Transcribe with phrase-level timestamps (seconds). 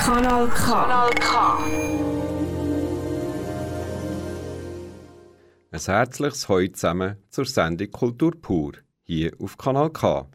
[0.00, 0.64] Kanal K.
[0.64, 1.58] Kanal K.
[5.72, 10.26] Ein herzliches Heu zusammen zur Sendung Kultur pur hier auf Kanal K.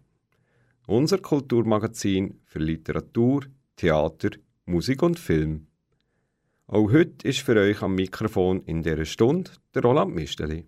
[0.86, 4.30] Unser Kulturmagazin für Literatur, Theater,
[4.68, 5.66] Musik und Film.
[6.68, 10.68] Auch heute ist für euch am Mikrofon in dieser Stunde der Roland Misteli.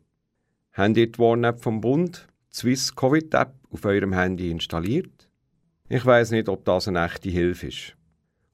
[0.73, 5.29] Habt ihr die Warn-App vom Bund, die Swiss Covid-App, auf eurem Handy installiert?
[5.87, 7.96] Ich weiß nicht, ob das eine echte Hilfe ist.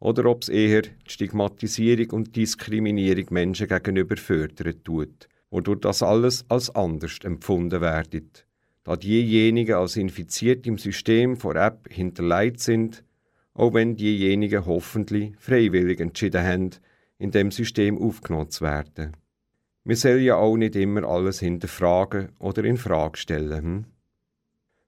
[0.04, 6.44] Oder ob es eher die Stigmatisierung und Diskriminierung Menschen gegenüber fördern tut, wodurch das alles
[6.50, 8.30] als anders empfunden werden,
[8.84, 13.06] da diejenigen als infiziert im System vor App hinterlegt sind,
[13.54, 16.72] auch wenn diejenigen hoffentlich freiwillig entschieden haben,
[17.18, 19.16] in dem System aufgenommen zu werden.
[19.86, 23.64] Wir sollen ja auch nicht immer alles hinterfragen oder in Frage stellen.
[23.64, 23.86] Hm?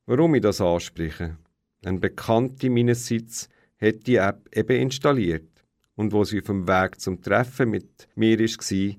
[0.07, 1.37] Warum ich das anspreche?
[1.85, 3.47] Ein Bekannter meinerseits
[3.85, 5.49] hat die App eben installiert
[5.95, 8.95] und wo sie auf dem Weg zum Treffen mit mir war,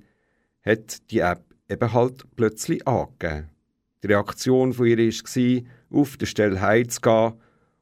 [0.63, 3.51] hat die App eben halt plötzlich angegeben.
[4.03, 7.35] Die Reaktion von ihr war, auf der Stelle heimzugehen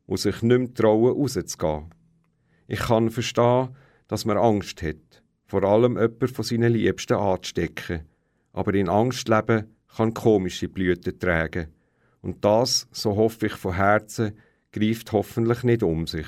[0.06, 1.90] und sich nicht mehr trauen, rauszugehen.
[2.66, 3.68] Ich kann verstehen,
[4.08, 8.02] dass man Angst hat, vor allem jemanden von seinen Liebsten anzustecken.
[8.52, 11.68] Aber in Angst leben kann komische Blüten tragen.
[12.22, 14.38] Und das, so hoffe ich von Herzen,
[14.72, 16.26] greift hoffentlich nicht um sich.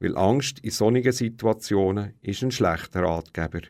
[0.00, 3.62] Weil Angst in solchen Situationen ist ein schlechter Ratgeber.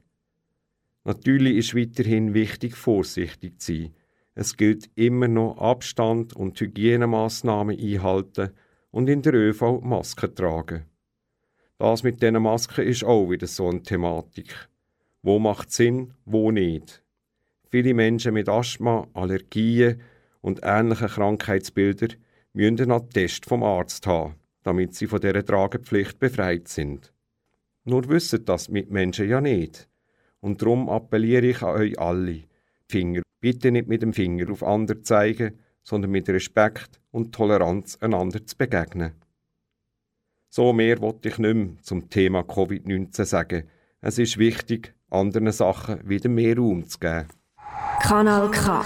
[1.04, 3.94] Natürlich ist weiterhin wichtig, vorsichtig zu sein.
[4.34, 8.50] Es gilt immer noch Abstand und Hygienemaßnahmen einhalten
[8.90, 10.84] und in der ÖV Masken tragen.
[11.78, 14.68] Das mit diesen Masken ist auch wieder so eine Thematik.
[15.22, 17.02] Wo macht Sinn, wo nicht?
[17.70, 20.00] Viele Menschen mit Asthma, Allergien
[20.40, 22.14] und ähnlichen Krankheitsbildern
[22.52, 24.34] müssen einen Attest vom Arzt haben,
[24.68, 27.10] damit sie von dieser Tragepflicht befreit sind.
[27.84, 29.88] Nur wissen das mit Menschen ja nicht.
[30.40, 32.42] Und darum appelliere ich an euch alle,
[32.86, 38.44] Finger bitte nicht mit dem Finger auf andere zeigen, sondern mit Respekt und Toleranz einander
[38.44, 39.12] zu begegnen.
[40.50, 43.70] So mehr wollte ich nicht mehr zum Thema Covid-19 sagen.
[44.02, 47.28] Es ist wichtig, anderen Sachen wieder mehr Raum zu geben.
[48.02, 48.84] Kanal K.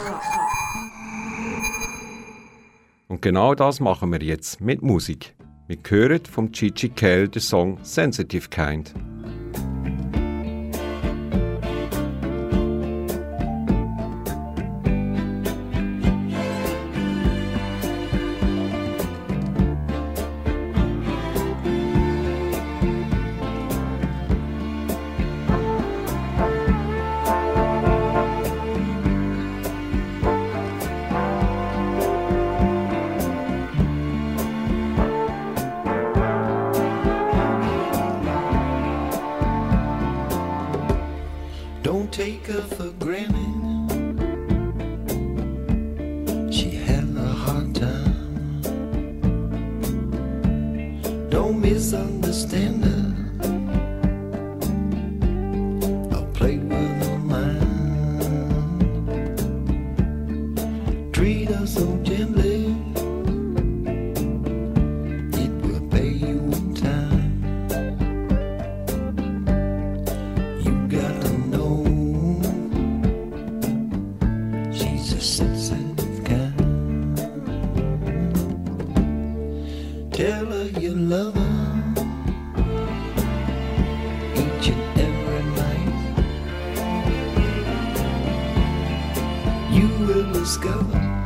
[3.09, 5.34] Und genau das machen wir jetzt mit Musik.
[5.69, 8.93] Wir hören vom Gigi Kell den Song Sensitive Kind.
[90.06, 91.22] will is go.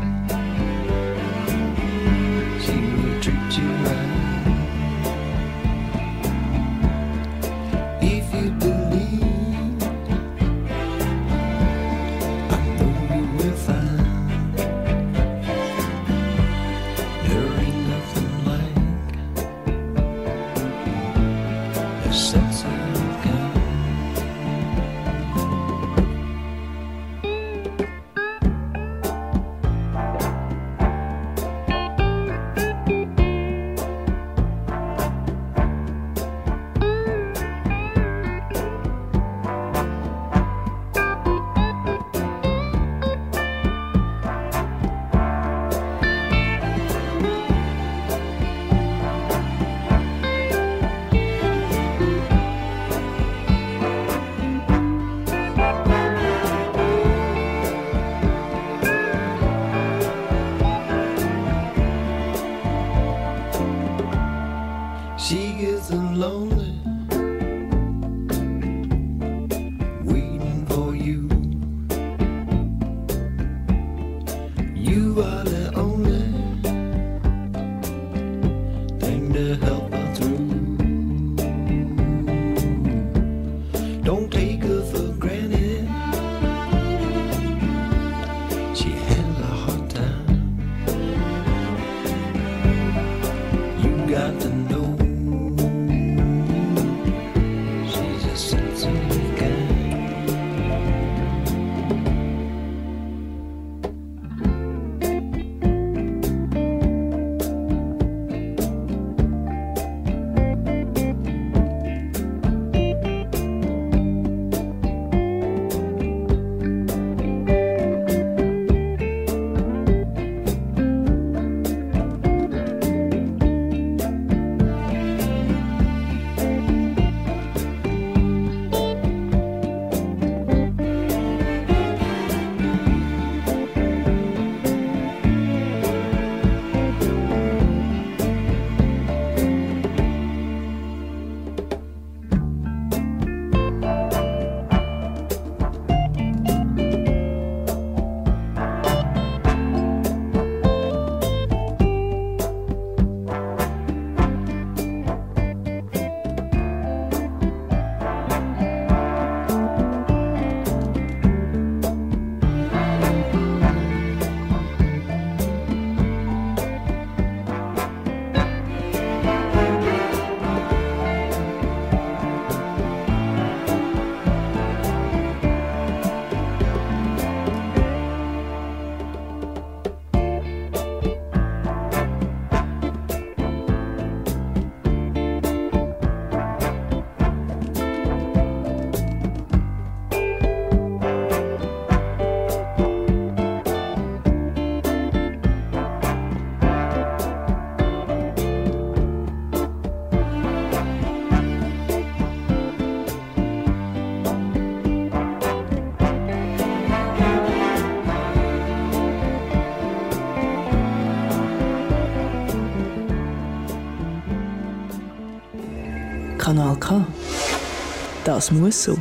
[218.37, 218.99] Das muss so.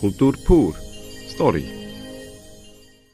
[0.00, 0.74] Kultur pur.
[1.28, 1.64] Story.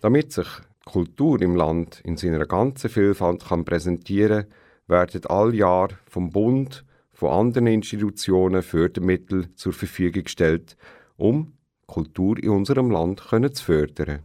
[0.01, 0.47] Damit sich
[0.87, 4.47] Kultur im Land in seiner ganzen Vielfalt kann präsentieren
[4.87, 10.79] werden all Jahr vom Bund, von anderen Institutionen Fördermittel zur Verfügung gestellt,
[11.19, 11.53] um
[11.87, 14.23] Kultur in unserem Land können zu fördern.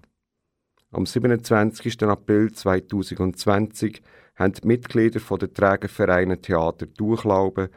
[0.91, 2.01] Am 27.
[2.03, 4.01] April 2020
[4.37, 7.67] haben die Mitglieder der Trägervereine Theater Durchlauben,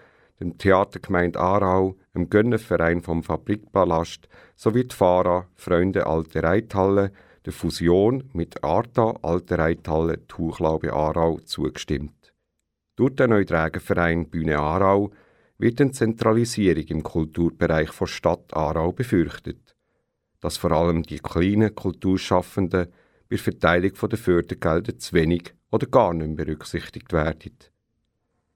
[0.43, 7.13] dem Theatergemeinde Aarau, dem Gönnerverein vom Fabrikpalast sowie die FARA Freunde Alte Reithalle
[7.45, 12.35] der Fusion mit Arta Alte Reithalle Tuchlaube Aarau zugestimmt.
[12.97, 15.13] Durch den neuen Trägerverein Bühne Aarau
[15.59, 19.77] wird eine Zentralisierung im Kulturbereich der Stadt Aarau befürchtet,
[20.41, 22.89] dass vor allem die kleinen Kulturschaffenden
[23.29, 27.57] bei der Verteilung der Fördergelder zu wenig oder gar nicht mehr berücksichtigt werden.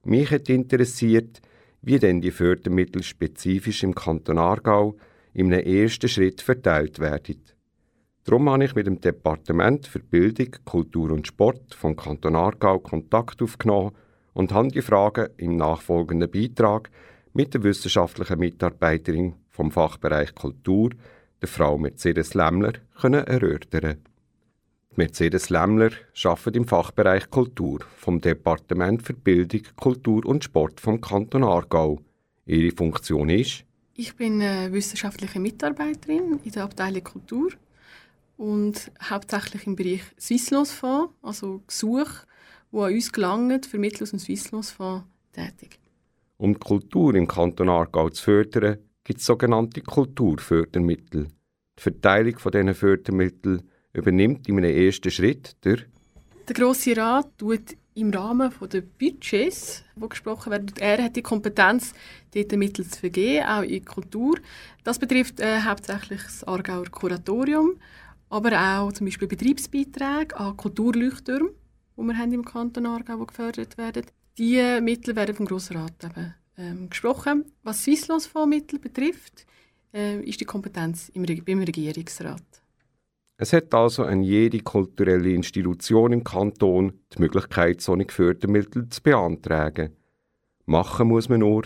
[0.05, 1.41] Mich hat interessiert,
[1.83, 4.97] wie denn die Fördermittel spezifisch im Kanton Aargau
[5.37, 7.43] einem ersten Schritt verteilt werden.
[8.25, 13.41] Darum habe ich mit dem Departement für Bildung, Kultur und Sport vom Kanton Aargau Kontakt
[13.41, 13.93] aufgenommen
[14.33, 16.91] und habe die Fragen im nachfolgenden Beitrag
[17.33, 20.91] mit der wissenschaftlichen Mitarbeiterin vom Fachbereich Kultur,
[21.41, 23.99] der Frau Mercedes Lämmler, können erörtern.
[24.99, 25.91] Mercedes Lämmler
[26.25, 32.01] arbeitet im Fachbereich Kultur vom Departement für Bildung, Kultur und Sport vom Kanton Aargau.
[32.47, 37.51] Ihre Funktion ist, Ich bin wissenschaftliche Mitarbeiterin in der Abteilung Kultur
[38.39, 42.27] und hauptsächlich im Bereich Swisslos-Fonds, also Gesuche,
[42.73, 45.79] die an uns gelangen, für Mittel aus dem Swisslos-Fonds tätig.
[46.39, 51.29] um die Kultur im Kanton Aargau zu fördern, gibt es sogenannte Kulturfördermittel.
[51.79, 53.63] Die Verteilung von diesen Fördermitteln
[53.97, 55.79] übernimmt in einem ersten Schritt der
[56.49, 61.95] Der Grosse Rat tut im Rahmen der Budgets, die gesprochen werden, er hat die Kompetenz,
[62.35, 64.39] dort Mittel zu vergeben, auch in Kultur.
[64.85, 67.77] Das betrifft äh, hauptsächlich das Aargauer Kuratorium,
[68.29, 71.51] aber auch zum Beispiel Betriebsbeiträge an Kulturleuchttürme,
[71.97, 74.05] die wir haben im Kanton Aargau, die gefördert werden.
[74.37, 77.47] Diese Mittel werden vom Grossen Rat eben, ähm, gesprochen.
[77.63, 79.47] Was Swisslos-Fondsmittel betrifft,
[79.95, 82.43] äh, ist die Kompetenz im, beim Regierungsrat.
[83.39, 89.95] Es hat also an jede kulturelle Institution im Kanton die Möglichkeit, solche Fördermittel zu beantragen.
[90.65, 91.65] Machen muss man nur,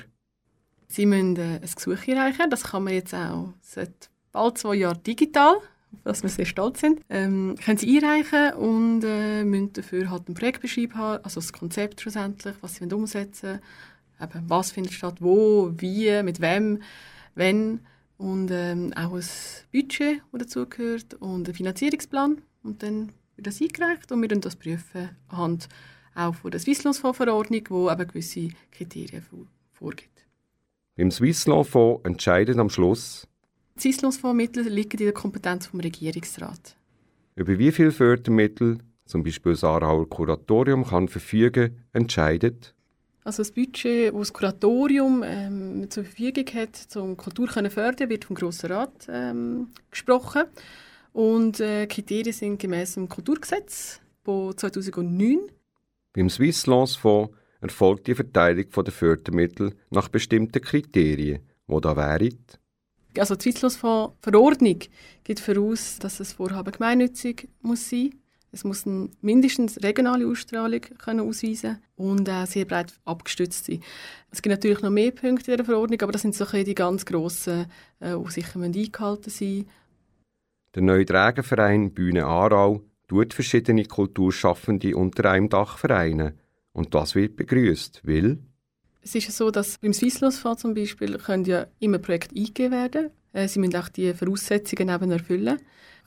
[0.89, 2.51] Sie müssen äh, ein Gesuch einreichen.
[2.51, 5.59] Das kann man jetzt auch seit bald zwei Jahren digital
[5.93, 7.01] auf das wir sehr stolz sind.
[7.09, 12.01] Ähm, können sie einreichen und äh, müssen dafür halt einen Projektbeschrieb haben, also das Konzept
[12.01, 13.61] schlussendlich, was sie umsetzen
[14.19, 16.83] wollen, was findet statt, wo, wie, mit wem,
[17.35, 17.81] wenn
[18.21, 19.25] und ähm, auch ein
[19.73, 24.57] Budget, das dazugehört und einen Finanzierungsplan und dann wird das eingereicht und wir dann das
[24.57, 25.69] prüfen anhand
[26.15, 29.25] auch von der Swisslos-Verordnung, die eben gewisse Kriterien
[29.73, 30.27] vorgibt.
[30.97, 33.27] Beim Swisslos-Fonds entscheidet am Schluss,
[33.77, 36.77] die Swisslos-Fondsmittel liegen in der Kompetenz vom Regierungsrat.
[37.37, 42.75] über wie viele Fördermittel zum Beispiel das Aarauer Kuratorium kann verfügen, entscheidet
[43.23, 48.25] Also das Budget, das das Kuratorium ähm, zur Verfügung hat, um Kultur zu fördern, wird
[48.25, 50.45] vom Grossen Rat ähm, gesprochen.
[51.13, 55.39] Und äh, Kriterien sind gemäß dem Kulturgesetz von 2009.
[56.13, 62.37] Beim Swisslos-Fonds erfolgt die Verteilung der Fördermittel nach bestimmten Kriterien, die da wären
[63.19, 64.79] Also die Swisslos-Verordnung
[65.25, 68.15] gibt voraus, dass das Vorhaben gemeinnützig muss sein
[68.53, 68.85] es muss
[69.21, 73.81] mindestens regionale Ausstrahlung können ausweisen und äh, sehr breit abgestützt sein.
[74.31, 77.07] Es gibt natürlich noch mehr Punkte in der Verordnung, aber das sind so die ganz
[77.07, 77.67] grossen,
[78.01, 79.71] äh, die sicher eingehalten sein müssen.
[80.75, 86.39] Der neue Trägerverein Bühne Aarau tut verschiedene Kulturschaffende unter einem Dach vereinen.
[86.73, 88.39] Und das wird begrüßt, weil
[89.03, 93.11] Es ist ja so, dass beim Swisslos-Fonds zum Beispiel können ja immer Projekte eingegeben werden.
[93.33, 95.59] Äh, Sie müssen auch die Voraussetzungen eben erfüllen.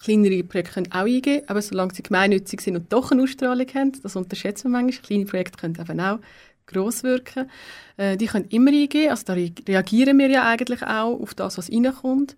[0.03, 3.92] Kleinere Projekte können auch eingeben, aber solange sie gemeinnützig sind und doch eine Ausstrahlung haben,
[4.01, 6.20] das unterschätzen wir manchmal, kleine Projekte können eben auch
[6.65, 7.50] gross wirken.
[7.98, 11.58] Äh, die können immer eingeben, also da re- reagieren wir ja eigentlich auch auf das,
[11.58, 12.36] was reinkommt.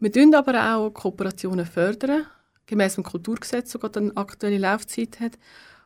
[0.00, 2.26] Wir fördern aber auch Kooperationen fördern,
[2.66, 5.38] gemäß dem Kulturgesetz, das gerade eine aktuelle Laufzeit hat.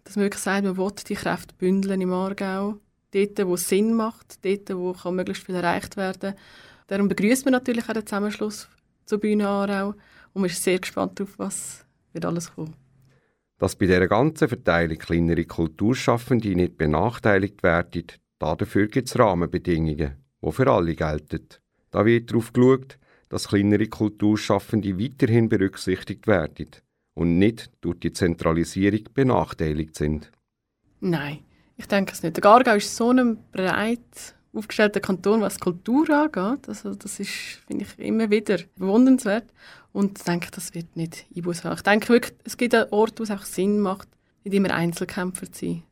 [0.04, 2.78] Dass man wirklich sagt, man will die Kräfte bündeln im Aargau,
[3.12, 6.34] dort, wo es Sinn macht, dort, wo kann möglichst viel erreicht werden
[6.88, 8.68] Darum begrüßen wir natürlich auch den Zusammenschluss
[9.04, 9.94] zur Bühne Aarau
[10.32, 12.74] und wir sind sehr gespannt darauf, was wird alles kommt.
[13.58, 18.04] dass bei dieser ganzen Verteilung kleinere Kulturschaffende nicht benachteiligt werden,
[18.38, 21.46] dafür gibt es Rahmenbedingungen, die für alle gelten.
[21.90, 26.70] Da wird darauf geschaut, dass kleinere Kulturschaffende weiterhin berücksichtigt werden
[27.14, 30.30] und nicht durch die Zentralisierung benachteiligt sind.
[31.00, 31.40] Nein,
[31.76, 32.36] ich denke es nicht.
[32.36, 36.68] Der Gargau ist so ein breit aufgestellter Kanton, was Kultur angeht.
[36.68, 37.30] Also das ist,
[37.66, 39.52] finde ich, immer wieder bewundernswert.
[39.92, 41.76] Und ich denke, das wird nicht Einbuß haben.
[41.76, 44.08] Ich denke wirklich, es gibt einen Ort, wo es auch Sinn macht,
[44.44, 45.82] nicht immer Einzelkämpfer zu sein.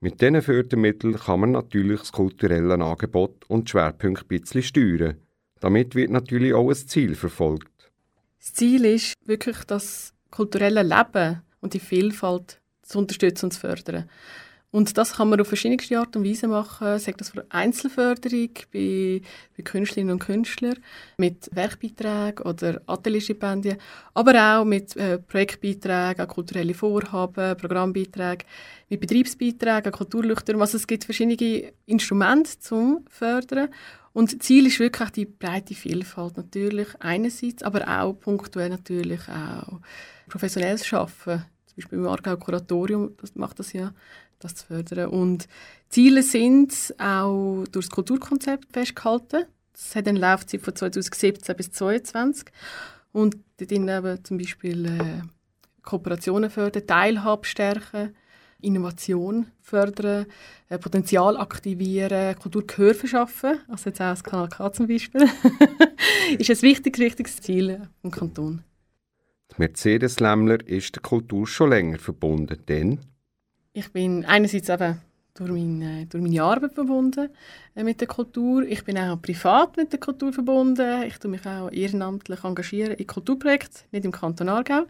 [0.00, 5.16] Mit diesen Fördermitteln kann man natürlich das kulturelle Angebot und die Schwerpunkte ein bisschen steuern.
[5.60, 7.90] Damit wird natürlich auch ein Ziel verfolgt.
[8.38, 14.10] Das Ziel ist wirklich, das kulturelle Leben und die Vielfalt zu unterstützen und zu fördern.
[14.74, 19.20] Und das kann man auf verschiedenste Art und Weise machen, sagt das für Einzelförderung bei,
[19.56, 20.74] bei Künstlerinnen und Künstlern,
[21.16, 23.76] mit Werkbeiträgen oder Atelierstipendien,
[24.14, 28.48] aber auch mit äh, Projektbeiträgen an kulturelle Vorhaben, Programmbeiträgen,
[28.88, 30.60] mit Betriebsbeiträgen an Kulturleuchtturm.
[30.60, 33.68] Also es gibt verschiedene Instrumente zum Fördern.
[34.12, 39.78] Und Ziel ist wirklich die breite Vielfalt natürlich einerseits, aber auch punktuell natürlich auch
[40.28, 41.44] professionelles Schaffen.
[41.66, 43.92] Zum Beispiel im Aargau Kuratorium das macht das ja,
[44.44, 45.08] das zu fördern.
[45.08, 45.48] Und
[45.88, 49.44] Ziele sind auch durch das Kulturkonzept festgehalten.
[49.72, 52.48] Das hat eine Laufzeit von 2017 bis 2022.
[53.12, 55.22] Und dort eben zum Beispiel äh,
[55.82, 58.14] Kooperationen fördern, Teilhabe stärken,
[58.60, 60.26] Innovation fördern,
[60.68, 65.22] äh, Potenzial aktivieren, Kulturgehör verschaffen, also jetzt auch das Kanal K zum Beispiel,
[66.38, 68.64] ist ein wichtiges, wichtiges Ziel im Kanton.
[69.56, 73.00] Mercedes Lämmler ist der Kultur schon länger verbunden, denn
[73.76, 75.00] Ich bin einerseits eben
[75.34, 77.28] durch meine, durch meine Arbeit verbunden
[77.74, 78.62] äh, mit der Kultur.
[78.62, 81.02] Ich bin auch privat mit der Kultur verbunden.
[81.02, 84.84] Ich tue mich auch ehrenamtlich engagieren in Kulturprojekten, nicht im Kanton Aargau,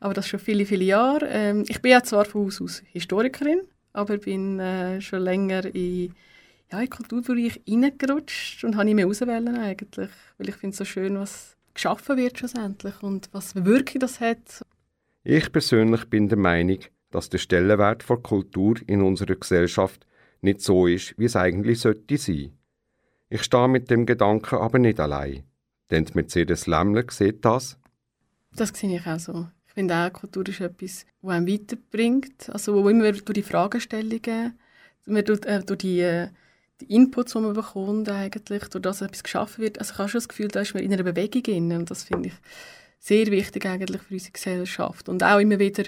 [0.00, 1.28] aber das schon viele, viele Jahre.
[1.28, 3.60] Ähm, ich bin ja zwar von Haus aus Historikerin,
[3.92, 6.12] aber bin äh, schon länger in,
[6.72, 10.84] ja, in Kulturbereich reingerutscht und habe nicht mehr auswählen eigentlich, weil ich finde es so
[10.84, 14.64] schön, was geschaffen wird schlussendlich und was Wirkung das hat
[15.26, 16.80] ich persönlich bin der Meinung,
[17.14, 20.04] dass der Stellenwert von Kultur in unserer Gesellschaft
[20.40, 22.52] nicht so ist, wie es eigentlich sollte sein.
[23.30, 25.44] Ich stehe mit dem Gedanken aber nicht allein.
[25.90, 27.78] Denn Mercedes Lämmler sieht das
[28.54, 29.46] Das sehe ich auch so.
[29.68, 32.50] Ich finde auch, Kultur ist etwas, das einem weiterbringt.
[32.50, 34.58] Also wo immer durch die Fragestellungen,
[35.06, 35.40] äh, durch
[35.78, 36.28] die, äh,
[36.80, 39.78] die Inputs, die man bekommt, eigentlich, durch das etwas geschaffen wird.
[39.78, 41.72] Also ich habe schon das Gefühl, da ist man in einer Bewegung drin.
[41.72, 42.34] Und das finde ich
[42.98, 45.08] sehr wichtig eigentlich für unsere Gesellschaft.
[45.08, 45.84] Und auch immer wieder,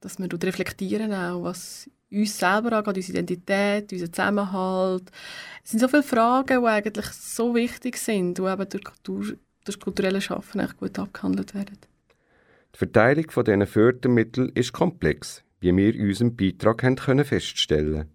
[0.00, 5.10] dass wir reflektieren, auch, was uns selber angeht, unsere Identität, unser Zusammenhalt.
[5.64, 9.34] Es sind so viele Fragen, die eigentlich so wichtig sind, die eben durch, durch
[9.64, 11.78] das kulturelle Schaffen gut abgehandelt werden.
[12.74, 18.10] Die Verteilung von diesen Fördermitteln ist komplex, wie wir in unserem Beitrag haben können feststellen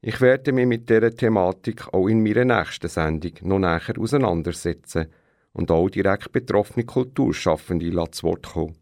[0.00, 5.06] Ich werde mich mit dieser Thematik auch in meiner nächsten Sendung noch näher auseinandersetzen
[5.52, 8.76] und auch direkt betroffene Kulturschaffende zu Wort kommen.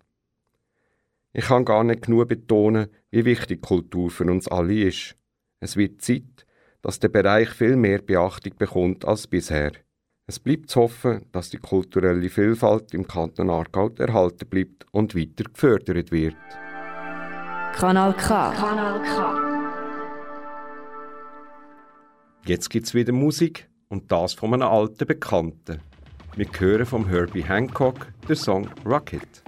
[1.34, 5.16] Ich kann gar nicht genug betonen, wie wichtig Kultur für uns alle ist.
[5.60, 6.44] Es wird Zeit,
[6.82, 9.72] dass der Bereich viel mehr Beachtung bekommt als bisher.
[10.26, 15.44] Es bleibt zu hoffen, dass die kulturelle Vielfalt im Kanton Aargau erhalten bleibt und weiter
[15.44, 16.36] gefördert wird.
[17.74, 18.52] Kanal K.
[18.52, 19.52] Kanal K.
[22.44, 25.80] Jetzt gibt's wieder Musik und das von einem alten Bekannten.
[26.36, 29.42] Wir hören vom Herbie Hancock den Song Rocket.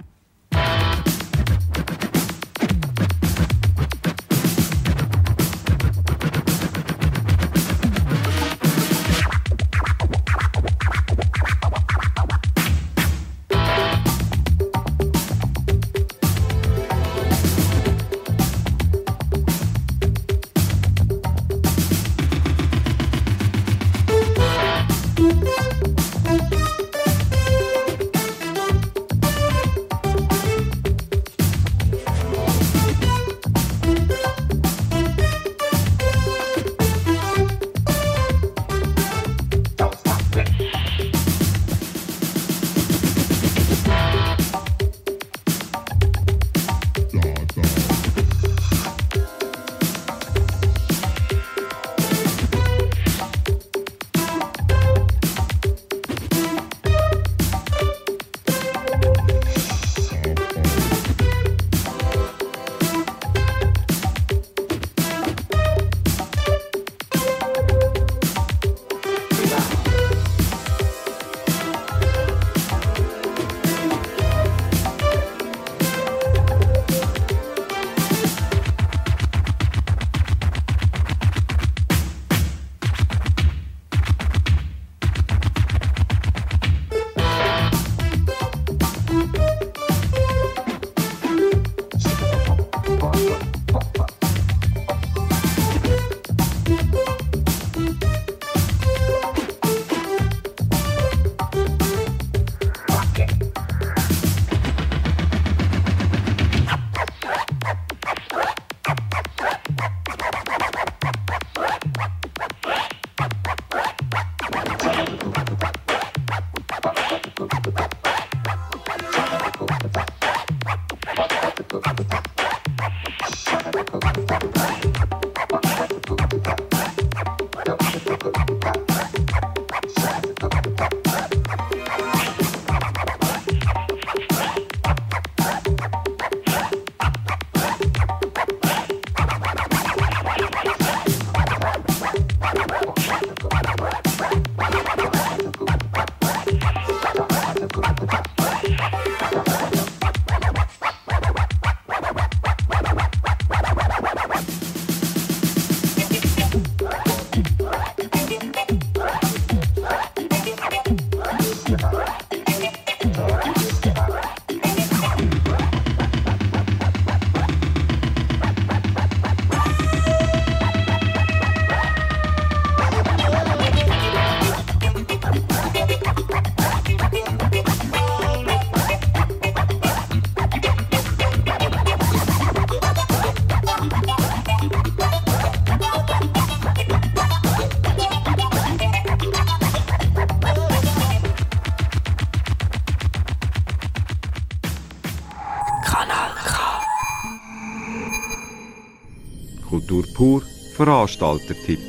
[200.85, 201.79] Veranstaltertipp.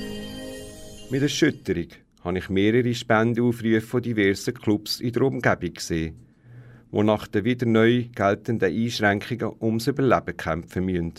[1.10, 1.88] Mit Erschütterung
[2.24, 6.16] habe ich mehrere Spendeaufrufe von diversen Clubs in der Umgebung gesehen,
[6.90, 11.12] die nach den wieder neu geltenden Einschränkungen ums Überleben kämpfen müssen.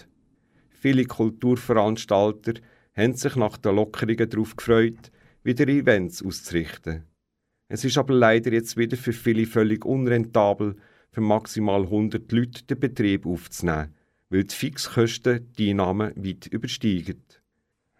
[0.69, 2.53] Viele Kulturveranstalter
[2.95, 5.11] haben sich nach den Lockerungen darauf gefreut,
[5.43, 7.03] wieder Events auszurichten.
[7.67, 10.77] Es ist aber leider jetzt wieder für viele völlig unrentabel,
[11.11, 13.93] für maximal 100 Leute den Betrieb aufzunehmen,
[14.31, 17.21] weil die Fixkosten die Einnahmen weit übersteigen.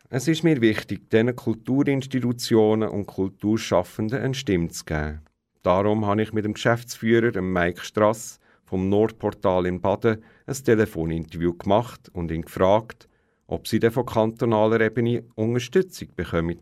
[0.10, 5.20] Es ist mir wichtig, diesen Kulturinstitutionen und Kulturschaffenden eine Stimme zu geben.
[5.64, 12.10] Darum habe ich mit dem Geschäftsführer Mike Strass vom Nordportal in Baden ein Telefoninterview gemacht
[12.14, 13.10] und ihn gefragt,
[13.48, 16.62] ob sie denn von kantonaler Ebene Unterstützung bekommen.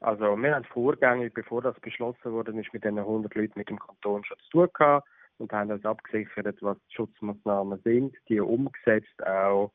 [0.00, 4.24] Also wir haben vorgängig, bevor das beschlossen wurde, mit diesen 100 Leuten mit dem Kanton
[4.24, 5.06] schon zu tun gehabt.
[5.36, 9.70] und haben uns abgesichert, was die Schutzmaßnahmen sind, die umgesetzt, auch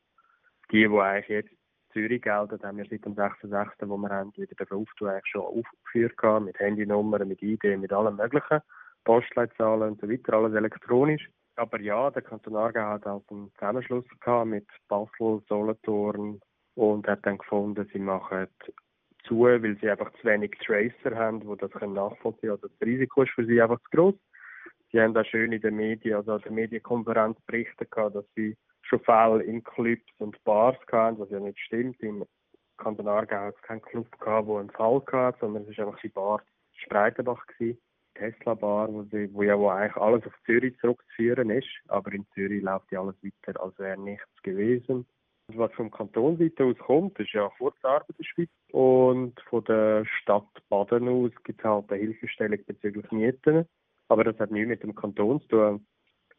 [0.71, 1.62] die, die eigentlich jetzt
[1.93, 5.43] Zürich gelten, haben wir seit dem 6.6., wo wir haben, wieder den Auftu eigentlich schon
[5.43, 8.59] aufgeführt gehabt, mit Handynummern, mit ID, mit allem möglichen,
[9.05, 11.29] Postleitzahlen und so weiter, alles elektronisch.
[11.55, 16.39] Aber ja, der Kanton Aargau hat halt einen Zusammenschluss gehabt mit Basel, Solothurn
[16.75, 18.47] und hat dann gefunden, sie machen
[19.27, 22.51] zu, weil sie einfach zu wenig Tracer haben, die das nachvollziehen können.
[22.53, 24.15] Also das Risiko ist für sie einfach zu groß.
[24.91, 28.55] Sie haben auch schön in den Medien, also an der Medienkonferenz berichtet gehabt, dass sie
[28.83, 32.01] schon Fälle in Clubs und Bars hatten, was ja nicht stimmt.
[32.01, 32.25] Im
[32.77, 36.01] Kanton Aargau hat es keinen Club gehabt, der einen Fall hatte, sondern es war einfach
[36.01, 36.41] die Bar
[36.73, 37.45] Spreitenbach.
[38.15, 42.61] Tesla Bar, wo, wo ja wo eigentlich alles auf Zürich zurückzuführen ist, aber in Zürich
[42.61, 45.05] läuft ja alles weiter, als wäre nichts gewesen.
[45.47, 50.05] Und was vom Kantonseite aus kommt, ist ja Kurzarbeit in der Schweiz und von der
[50.05, 53.67] Stadt Baden aus gibt es halt eine Hilfestellung bezüglich Mieten,
[54.07, 55.87] aber das hat nichts mit dem Kanton zu tun.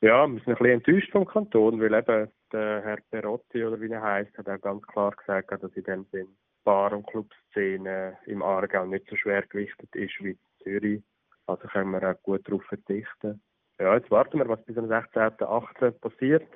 [0.00, 3.90] Ja, wir sind ein bisschen enttäuscht vom Kanton, weil eben der Herr Perotti oder wie
[3.90, 6.28] er heißt, hat auch ganz klar gesagt, dass in dem Sinn
[6.64, 11.02] Bar- und Clubszene im Aargau nicht so schwer gewichtet ist wie in Zürich.
[11.46, 13.42] Also können wir auch gut darauf verzichten.
[13.78, 15.90] Ja, jetzt warten wir, was bis am 16.8.
[16.00, 16.48] passiert,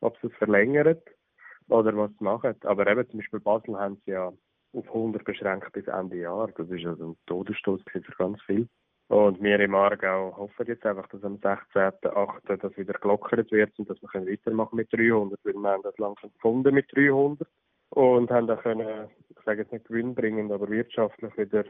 [0.00, 1.02] ob sie es verlängert
[1.68, 2.54] oder was sie machen.
[2.62, 4.32] Aber eben zum Beispiel Basel haben sie ja
[4.72, 6.48] auf 100 beschränkt bis Ende Jahr.
[6.56, 8.68] Das ist also ein Todesstoß für ganz viel.
[9.08, 12.56] Und wir im Aargau hoffen jetzt einfach, dass am 16.8.
[12.56, 15.96] das wieder gelockert wird und dass wir können weitermachen mit 300, weil wir haben das
[15.98, 17.46] langsam gefunden mit 300
[17.90, 21.64] und haben dann können, ich sage jetzt nicht gewinnbringend, aber wirtschaftlich wieder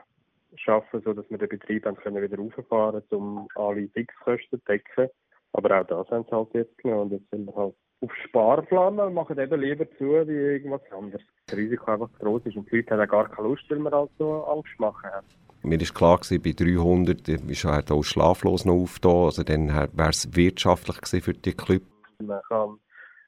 [0.55, 5.11] schaffen, sodass wir den Betrieb haben können wieder rauffahren um alle Fixkosten zu decken.
[5.53, 8.99] Aber auch das haben sie halt jetzt genommen und jetzt sind wir halt auf Sparplan
[8.99, 11.22] und machen eben lieber zu wie irgendwas anderes.
[11.46, 13.90] Das Risiko einfach groß ist und die Leute haben auch gar keine Lust, weil wir
[13.90, 15.27] halt so Angst machen haben.
[15.62, 19.25] Mir war klar, gewesen, bei 300 ist halt auch schlaflos noch aufgetan.
[19.25, 21.83] Also dann wäre es wirtschaftlich gewesen für die Club.
[22.19, 22.79] Man kann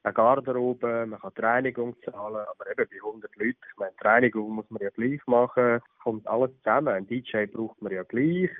[0.05, 4.07] eine Garderobe, man kann die Reinigung zahlen, aber eben bei 100 Leuten, ich meine, die
[4.07, 6.88] Reinigung muss man ja gleich machen, kommt alles zusammen.
[6.88, 8.51] Ein DJ braucht man ja gleich,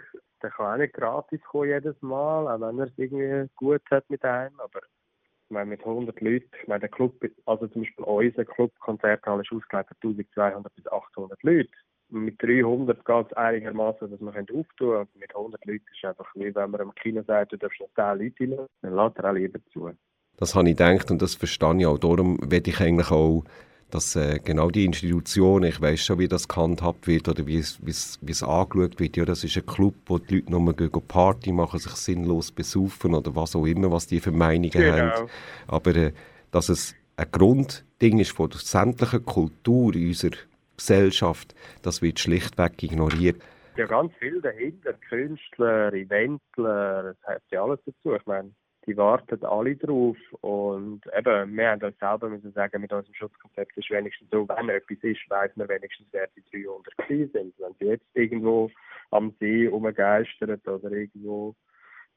[0.43, 4.09] der kann auch nicht gratis kommen jedes Mal, auch wenn er es irgendwie gut hat
[4.11, 7.15] mit einem, aber ich meine, mit 100 Leuten, ich meine, der Club,
[7.47, 11.71] also zum Beispiel unser Club, Konzerthalle ist ausgelegt für 1200 bis 800 Leute.
[12.11, 14.97] Mit 300 geht es einigermaßen, dass man auftun.
[14.97, 17.81] Und mit 100 Leuten ist es einfach wie wenn man am Kino sagt, du darfst
[17.81, 19.91] noch 10 Leute rein, dann lässt er auch lieber zu.
[20.39, 21.99] Das habe ich gedacht und das verstehe ich auch.
[21.99, 23.45] Darum werde ich eigentlich auch,
[23.91, 27.85] dass äh, genau die Institution, ich weiß schon, wie das gehandhabt wird oder wie es,
[27.85, 29.17] wie es, wie es angeschaut wird.
[29.17, 33.15] Ja, das ist ein Club, wo die Leute nur gehen Party machen, sich sinnlos besaufen
[33.15, 34.97] oder was auch immer, was die für Meinungen Genau.
[34.97, 35.29] haben.
[35.67, 36.13] Aber äh,
[36.51, 40.37] dass es ein Grundding ist von der sämtlichen Kultur in unserer
[40.79, 43.43] Gesellschaft, das wird schlichtweg ignoriert.
[43.77, 44.95] Ja, ganz viel dahinter.
[45.09, 48.15] Künstler, Eventler, das hat ja alles dazu.
[48.17, 48.51] Ich meine,
[48.89, 50.17] die warten alle drauf.
[50.41, 54.69] Und eben, wir haben uns selber müssen sagen, mit unserem Schutzkonzept ist wenigstens so, wenn
[54.71, 57.55] etwas ist, weiß man wenigstens, wer die 300 gewesen sind.
[57.59, 58.71] Wenn sie jetzt irgendwo
[59.11, 61.55] am See rumgeistern oder irgendwo,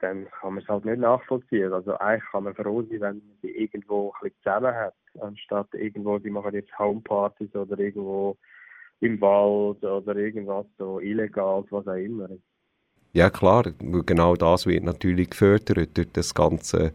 [0.02, 1.72] dann kann man es halt nicht nachvollziehen.
[1.72, 5.68] Also eigentlich kann man froh sein, wenn man sie irgendwo ein bisschen zusammen hat, anstatt
[5.74, 8.38] irgendwo, die machen jetzt Homepartys oder irgendwo
[9.00, 12.30] im Wald oder irgendwas so illegal, was auch immer.
[13.14, 13.64] Ja klar,
[14.06, 16.94] genau das wird natürlich gefördert durch das ganze,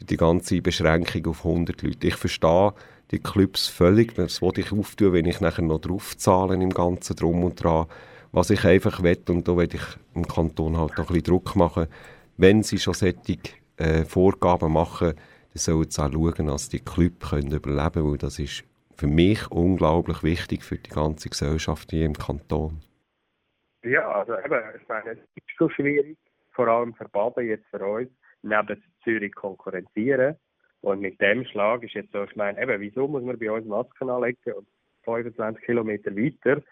[0.00, 2.08] die ganze Beschränkung auf 100 Leute.
[2.08, 2.74] Ich verstehe
[3.10, 7.44] die Clubs völlig, das wollte ich auftun, wenn ich nachher noch draufzahle im Ganzen drum
[7.44, 7.86] und dran.
[8.32, 9.82] Was ich einfach will, und da will ich
[10.14, 11.86] im Kanton halt noch ein bisschen Druck machen,
[12.36, 13.38] wenn sie schon solche
[13.76, 18.38] äh, Vorgaben machen, dann sollen sie auch schauen, dass die können überleben können, weil das
[18.38, 18.64] ist
[18.96, 22.80] für mich unglaublich wichtig für die ganze Gesellschaft hier im Kanton.
[23.82, 26.16] Ja, also eben, ich meine, es ist schon schwierig,
[26.52, 28.10] vor allem für Baden jetzt für uns,
[28.42, 30.36] neben Zürich konkurrenzieren.
[30.80, 33.66] Und mit dem Schlag ist jetzt so, ich meine, eben, wieso muss man bei uns
[33.66, 34.66] Masken anlegen und
[35.04, 36.62] 25 Kilometer weiter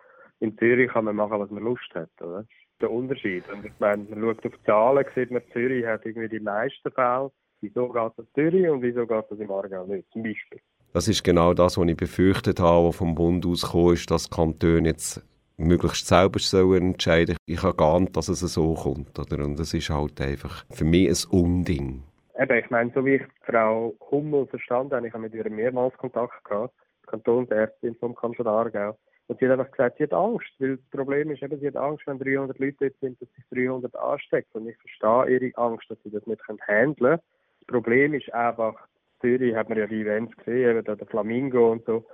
[0.42, 2.44] in Zürich kann man machen, was man Lust hat, oder?
[2.82, 3.44] Der Unterschied.
[3.48, 6.90] Und ich meine, man schaut auf die Zahlen, sieht man, Zürich hat irgendwie die meisten
[6.90, 7.30] Fälle.
[7.60, 10.58] Wieso geht das Zürich und wieso geht das im Aargau nicht, zum Beispiel?
[10.92, 14.34] Das ist genau das, was ich befürchtet habe, was vom Bund ausgekommen ist, dass die
[14.34, 15.24] Kantone jetzt
[15.56, 19.16] möglichst selber sollen entscheiden Ich habe geahnt, dass es so kommt.
[19.16, 19.44] Oder?
[19.44, 22.02] Und das ist halt einfach für mich ein Unding.
[22.38, 25.96] Eben, ich meine, so wie ich Frau Hummel verstanden habe, ich habe mit ihr mehrmals
[25.98, 26.74] Kontakt gehabt,
[27.06, 28.98] Kantonsärztin vom Kanton Aargau.
[29.32, 31.76] Und sie hat einfach gesagt, sie hat Angst, weil das Problem ist eben, sie hat
[31.76, 34.60] Angst, wenn 300 Leute dort sind, dass sich 300 anstecken.
[34.60, 37.20] Und ich verstehe ihre Angst, dass sie das nicht handeln können.
[37.60, 38.74] Das Problem ist einfach,
[39.22, 42.04] in Zürich hat man ja die Events gesehen, eben da der Flamingo und so.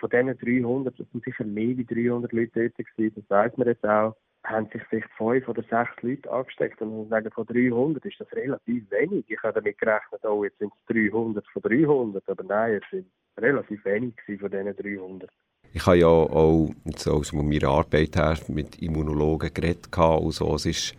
[0.00, 3.68] Von diesen 300, das sind sicher mehr wie 300 Leute dort gewesen, das weiß man
[3.68, 4.16] jetzt auch.
[4.42, 8.90] haben sich vielleicht fünf oder sechs Leute angesteckt und sagen, von 300 ist das relativ
[8.90, 9.24] wenig.
[9.28, 13.06] Ich habe damit gerechnet, oh, jetzt sind es 300 von 300, aber nein, es sind
[13.38, 15.30] relativ wenig von diesen 300.
[15.76, 20.54] Ich habe ja auch jetzt aus meiner Arbeit her mit Immunologen geredet und so.
[20.54, 20.94] Es ist,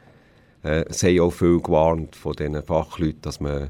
[0.62, 3.70] äh, haben auch viel gewarnt von diesen Fachleuten, dass man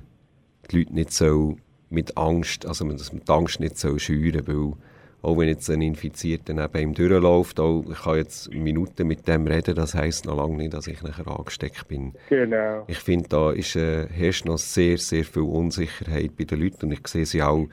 [0.70, 1.56] die Leute nicht so
[1.90, 4.74] mit Angst, also dass man die Angst nicht so schüren weil
[5.22, 9.48] auch wenn jetzt ein Infizierter neben ihm durchläuft, auch, ich kann jetzt Minuten mit dem
[9.48, 12.16] reden, das heisst noch lange nicht, dass ich nachher angesteckt bin.
[12.30, 12.84] Genau.
[12.88, 16.92] Ich finde, da ist, äh, herrscht noch sehr, sehr viel Unsicherheit bei den Leuten und
[16.92, 17.70] ich sehe sie auch,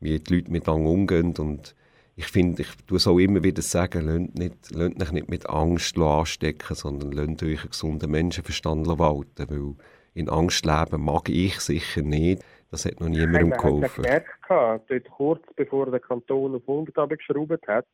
[0.00, 1.74] wie die Leute miteinander umgehen und
[2.20, 5.48] ich finde, ich tue es auch immer wieder sagen, lasst, nicht, lasst euch nicht mit
[5.48, 9.74] Angst anstecken, sondern lasst euch einen gesunden Menschenverstand walten, weil
[10.12, 12.44] in Angst leben mag ich sicher nicht.
[12.70, 14.04] Das hat noch niemandem geholfen.
[14.04, 17.86] ja gemerkt, gehabt, dort kurz bevor der Kanton auf 100 geschraubt hat,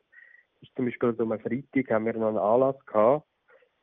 [0.61, 3.25] ist zum Beispiel am Freitag haben wir noch einen Anlass gehabt,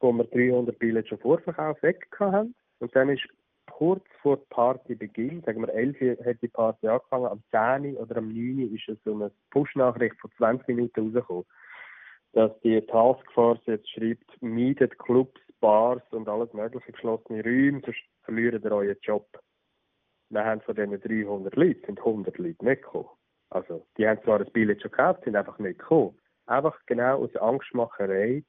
[0.02, 2.54] wo wir 300 Billets schon Vorverkauf weg haben.
[2.80, 3.24] Und dann ist
[3.66, 8.18] kurz vor Partybeginn, sagen wir 11 Uhr hat die Party angefangen, am 10 Uhr oder
[8.18, 11.46] am 9 Uhr ist so eine Push-Nachricht von 20 Minuten rausgekommen,
[12.34, 18.64] dass die Taskforce jetzt schreibt, mietet Clubs, Bars und alles mögliche geschlossene Räume, sonst verliert
[18.64, 19.28] ihr euren Job.
[20.30, 23.10] Wir haben von diesen 300 Leuten sind 100 Leute nicht gekommen.
[23.50, 26.18] Also, die haben zwar das Billett schon gekauft, sind einfach nicht gekommen.
[26.48, 28.44] Einfach genau aus Angstmacherei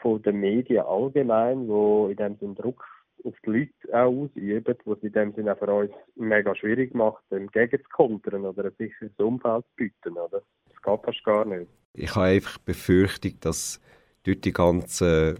[0.00, 2.84] von den Medien allgemein, wo in dem Sinn Druck
[3.24, 7.22] auf die Leute auch ausüben, sie in dem Sinn auch für uns mega schwierig macht,
[7.30, 10.16] dem gegen zu kontern oder ein sicheres Umfeld zu bieten.
[10.16, 10.42] Oder?
[10.68, 11.70] Das geht fast gar nicht.
[11.94, 13.80] Ich habe einfach Befürchtung, dass
[14.22, 15.38] durch die ganzen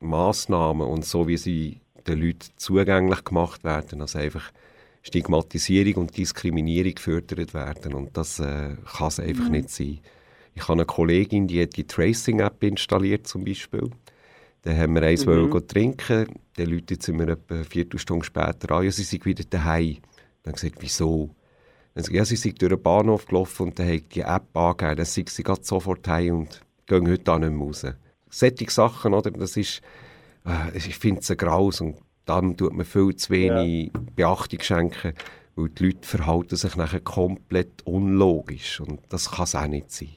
[0.00, 4.52] Massnahmen und so wie sie den Leuten zugänglich gemacht werden, also einfach
[5.02, 10.00] Stigmatisierung und Diskriminierung gefördert werden und das äh, kann es einfach nicht sein.
[10.54, 13.90] Ich habe eine Kollegin, die hat die Tracing-App installiert zum Beispiel.
[14.62, 15.68] Dann haben wir eins Mhm.
[15.68, 19.98] trinken, dann läutet sie mir etwa eine Viertelstunde später an, ja, sie sind wieder daheim.
[20.42, 21.30] Dann habe ich gesagt, wieso?
[21.94, 24.96] Dann sagt, ja, sie sind durch den Bahnhof gelaufen und dann hat die App angegeben,
[24.96, 27.86] dann sind sie gerade sofort heim und gehen heute auch nicht mehr raus.
[28.30, 29.80] Solche Sachen, oder, das ist,
[30.44, 35.14] äh, ich finde es ein Graus und dann tut man viel zu wenig Beachtung schenken,
[35.56, 40.10] weil die Leute verhalten sich nachher komplett unlogisch und das kann es auch nicht sein.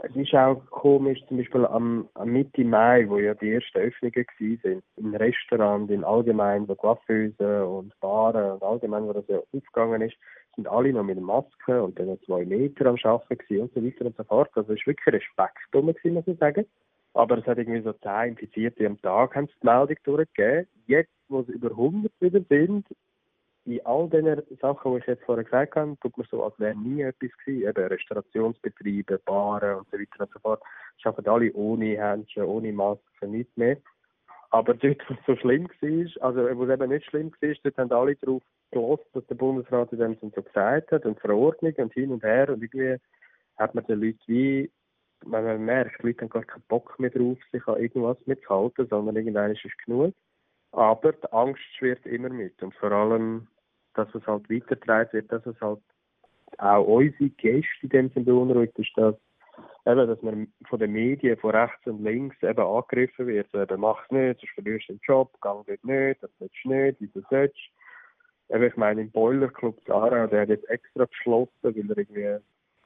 [0.00, 4.26] Es ist auch komisch, zum Beispiel am, am Mitte Mai, wo ja die ersten Öffnungen
[4.38, 10.02] waren, in Restaurants, in allgemein, so Coiffeuse und Baren und allgemein, wo das ja aufgegangen
[10.02, 10.16] ist,
[10.54, 14.16] sind alle noch mit Masken und dann zwei Meter am Arbeiten und so weiter und
[14.16, 14.50] so fort.
[14.54, 16.66] Also es war wirklich Respekt rum, gewesen, muss ich sagen.
[17.14, 20.68] Aber es hat irgendwie so 10 Infizierte am Tag, haben die Meldung durchgegeben.
[20.86, 22.86] Jetzt, wo es über 100 wieder sind,
[23.66, 26.76] in all diesen Sachen, die ich jetzt vorher gesagt habe, tut man so, als wäre
[26.76, 27.68] nie etwas gewesen.
[27.68, 30.62] Eben Restaurationsbetriebe, Baren und so weiter und so fort.
[31.04, 33.76] Arbeiten alle ohne Händchen, ohne Masken, nichts mehr.
[34.50, 37.76] Aber dort, wo es so schlimm war, also wo es eben nicht schlimm war, dort
[37.76, 41.74] haben alle darauf gelost, was der Bundesrat in dem Sinne so gesagt hat und Verordnung
[41.76, 42.96] und hin und her und irgendwie
[43.56, 44.70] hat man den Leuten wie,
[45.24, 48.86] wenn man merkt, die Leute haben gar keinen Bock mehr drauf, sich an irgendwas mitzuhalten,
[48.88, 50.14] sondern irgendwann ist es genug.
[50.72, 53.48] Aber die Angst schwirrt immer mit und vor allem,
[53.96, 55.80] dass es halt weitergetragen wird, dass es halt
[56.58, 59.14] auch unsere Gäste in dem Sinne beunruhigt, ist das
[59.86, 63.48] eben, dass man von den Medien von rechts und links eben angegriffen wird.
[63.52, 66.68] So, eben, mach's nicht, sonst verlierst du den Job, gang dort nicht, das sollst du
[66.68, 67.56] nicht, wieso sollst
[68.48, 68.54] du?
[68.54, 72.36] Eben, ich meine, im Boiler Club Sarah, der hat jetzt extra geschlossen, weil er irgendwie,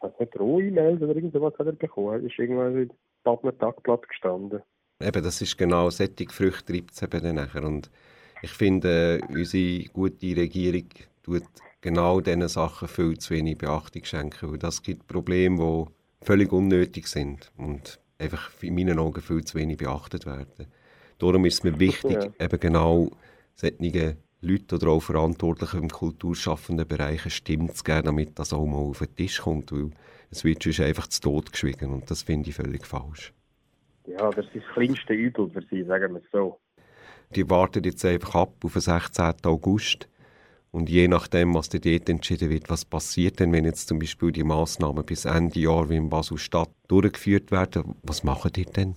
[0.00, 2.92] hat nicht Roh-E-Mails oder irgendwas hat er bekommen, ist irgendwann in
[3.24, 4.62] Badner Tagblatt gestanden.
[5.02, 7.64] Eben, das ist genau solche Früchte treibt es eben dann nachher.
[7.64, 7.90] Und
[8.42, 10.88] ich finde, unsere gute Regierung
[11.22, 11.44] tut
[11.80, 17.06] genau diesen Sachen viel zu wenig Beachtung schenken, weil das gibt Probleme, die völlig unnötig
[17.06, 20.66] sind und einfach in meinen Augen viel zu wenig beachtet werden.
[21.18, 22.44] Darum ist es mir wichtig, Ja.
[22.44, 23.10] eben genau
[23.54, 28.64] solchen Leuten oder auch Verantwortlichen im kulturschaffenden Bereich eine Stimme zu geben, damit das auch
[28.64, 29.90] mal auf den Tisch kommt, weil
[30.30, 33.34] es wird sonst einfach zu Tod geschwiegen und das finde ich völlig falsch.
[34.06, 36.58] Ja, das ist das kleinste Übel für sie, sagen wir es so.
[37.36, 39.34] Die warten jetzt einfach ab auf den 16.
[39.44, 40.08] August.
[40.72, 44.44] Und je nachdem, was dort entschieden wird, was passiert denn, wenn jetzt zum Beispiel die
[44.44, 48.96] Massnahmen bis Ende Jahr wie in Basel-Stadt durchgeführt werden, was machen die denn?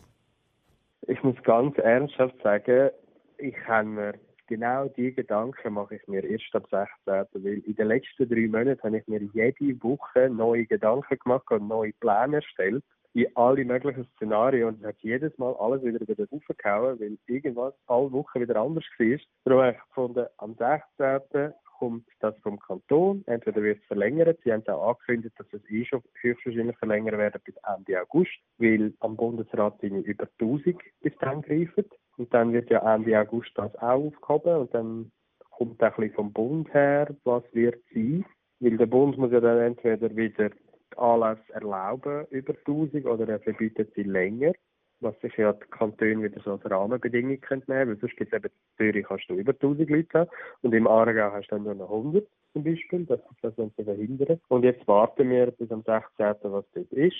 [1.07, 2.89] Ich muss ganz ernsthaft sagen,
[3.37, 4.13] ich habe mir
[4.47, 7.43] genau die Gedanken mache ich mir erst ab 16.
[7.43, 11.67] Weil in den letzten drei Monaten habe ich mir jede Woche neue Gedanken gemacht und
[11.67, 16.27] neue Pläne erstellt in alle möglichen Szenarien und hat jedes Mal alles wieder über den
[16.31, 19.17] Haufen gehauen, weil irgendwas alle Wochen wieder anders war.
[19.45, 21.53] Darum habe ich gefunden, am 16.
[21.77, 23.23] kommt das vom Kanton.
[23.27, 27.41] Entweder wird es verlängert, sie haben auch angekündigt, dass es eh schon höchstwahrscheinlich verlängern werden
[27.43, 31.85] bis Ende August, weil am Bundesrat sind über 1000 bis dann greifen.
[32.17, 35.11] Und dann wird ja Ende August das auch aufgehoben und dann
[35.51, 38.25] kommt auch ein bisschen vom Bund her, was wird sein.
[38.59, 40.49] Weil der Bund muss ja dann entweder wieder
[40.97, 44.53] Anlässe erlauben über 1000 oder er verbietet sie länger
[44.99, 48.37] was sich ja die Kantone wieder so als Rahmenbedingung können nehmen weil sonst gibt es
[48.37, 50.29] eben in Zürich kannst du über 1000 Leute haben
[50.61, 53.85] und im Aargau hast du dann nur noch 100 zum Beispiel, das ist das, was
[53.85, 54.39] verhindern.
[54.47, 57.15] Und jetzt warten wir bis am 16., was das ist.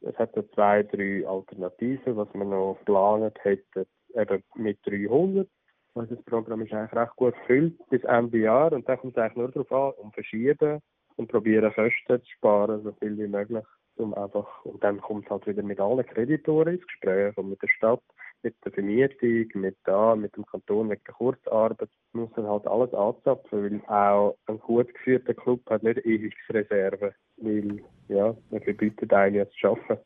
[0.00, 5.46] Es hat ja zwei, drei Alternativen, was wir noch geplant hätten, eben mit 300.
[5.94, 9.22] Also das Programm ist eigentlich recht gut gefüllt bis Ende Jahr und dann kommt es
[9.22, 10.80] eigentlich nur darauf an, um verschieben
[11.16, 13.64] und probieren Kosten zu sparen, so viel wie möglich
[13.96, 17.68] um einfach, und dann kommt halt wieder mit allen Kreditoren ins Gespräch und mit der
[17.68, 18.02] Stadt,
[18.42, 22.92] mit der Vermietung, mit da, mit dem Kanton wegen der Kurzarbeit, muss dann halt alles
[22.94, 29.12] anzapfen, weil auch ein gut geführter Club hat nicht ewig Reserve, weil, ja, man verbietet
[29.12, 30.00] einen zu arbeiten.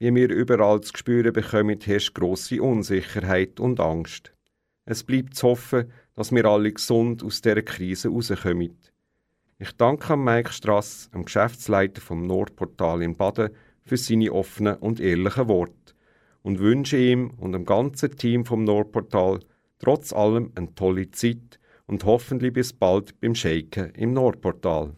[0.00, 4.32] Wie wir überall zu spüren bekommen, herrscht grosse Unsicherheit und Angst.
[4.84, 8.78] Es bleibt zu hoffen, dass wir alle gesund aus dieser Krise rauskommen.
[9.60, 13.50] Ich danke Mike Strass, dem Geschäftsleiter vom Nordportal in Baden,
[13.84, 15.94] für seine offenen und ehrlichen Worte
[16.42, 19.40] und wünsche ihm und dem ganzen Team vom Nordportal
[19.80, 24.94] trotz allem eine tolle Zeit und hoffentlich bis bald beim Shaken im Nordportal.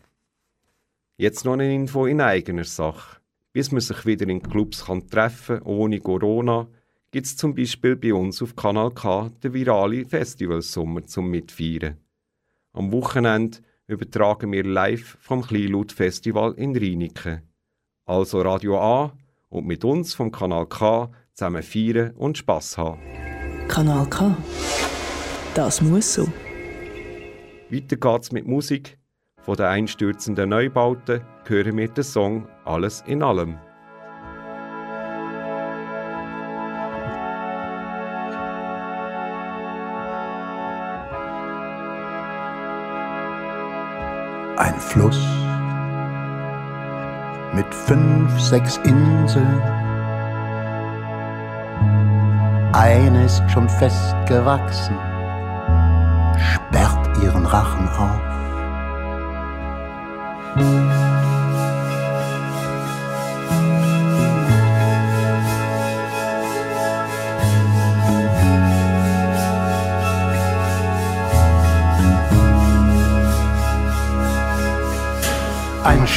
[1.16, 3.20] Jetzt noch eine Info in eigener Sache.
[3.54, 6.68] Bis man sich wieder in Clubs kann treffen ohne Corona,
[7.10, 11.96] gibt es zum Beispiel bei uns auf Kanal K den virale Festivalsommer zum Mitfeiern.
[12.74, 13.58] Am Wochenende
[13.90, 17.42] übertragen wir live vom Kleinlaut-Festival in Rheiniken.
[18.06, 19.12] Also Radio A
[19.48, 23.00] und mit uns vom Kanal K zusammen feiern und Spass haben.
[23.68, 24.36] Kanal K.
[25.54, 26.28] Das muss so.
[27.68, 28.98] Weiter geht's mit Musik.
[29.42, 33.58] Von den einstürzenden Neubauten hören wir den Song Alles in allem.
[44.90, 45.24] Fluss
[47.54, 49.62] mit fünf, sechs Inseln.
[52.72, 54.96] Eine ist schon festgewachsen,
[56.36, 58.20] sperrt ihren Rachen auf.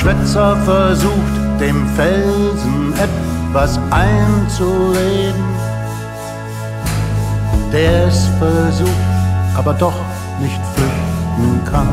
[0.03, 5.45] Schwätzer versucht, dem Felsen etwas einzureden.
[7.71, 8.91] Der es versucht,
[9.55, 9.95] aber doch
[10.41, 11.87] nicht flüchten kann.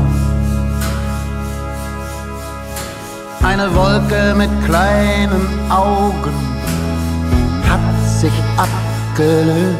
[3.43, 6.35] Eine Wolke mit kleinen Augen
[7.69, 9.77] hat sich abgelöst.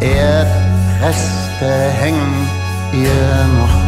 [0.00, 2.46] Erdreste hängen
[2.92, 3.87] ihr noch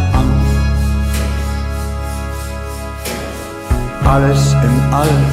[4.11, 5.25] Alles in allem,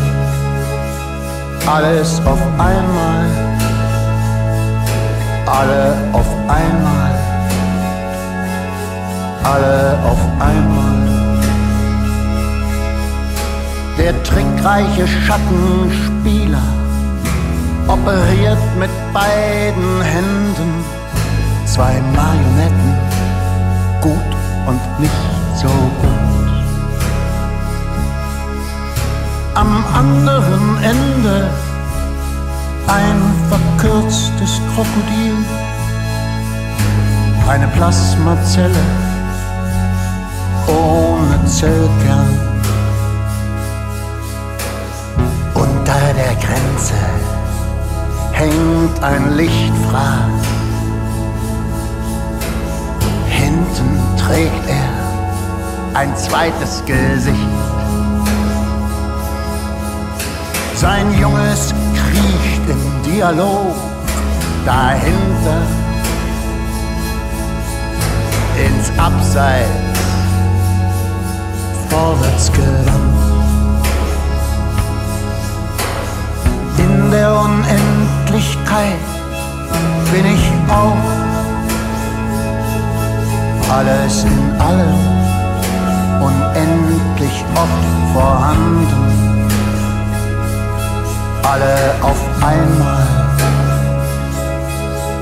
[1.65, 3.25] alles auf einmal,
[5.47, 7.11] alle auf einmal,
[9.43, 10.97] alle auf einmal.
[13.97, 16.67] Der trickreiche Schattenspieler
[17.87, 20.85] operiert mit beiden Händen
[21.65, 22.93] zwei Marionetten,
[24.01, 24.29] gut
[24.67, 25.11] und nicht
[25.55, 26.16] so gut.
[29.57, 31.49] Am anderen Ende
[32.85, 35.33] ein verkürztes Krokodil,
[37.49, 38.85] eine Plasmazelle
[40.67, 42.39] ohne Zellkern.
[45.55, 46.93] Unter der Grenze
[48.33, 50.45] hängt ein Lichtfraß.
[53.27, 57.66] Hinten trägt er ein zweites Gesicht.
[60.77, 63.75] Sein Junges kriecht im Dialog
[64.63, 65.61] dahinter
[68.63, 69.99] ins Abseits
[71.89, 73.87] vorwärts gewandt.
[76.77, 79.01] In der Unendlichkeit
[80.11, 81.07] bin ich auch
[83.75, 84.95] alles in allem
[86.21, 89.06] unendlich oft vorhanden
[91.49, 93.07] alle auf einmal,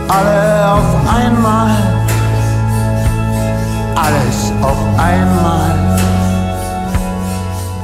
[0.07, 1.71] alle auf einmal,
[3.95, 5.75] alles auf einmal,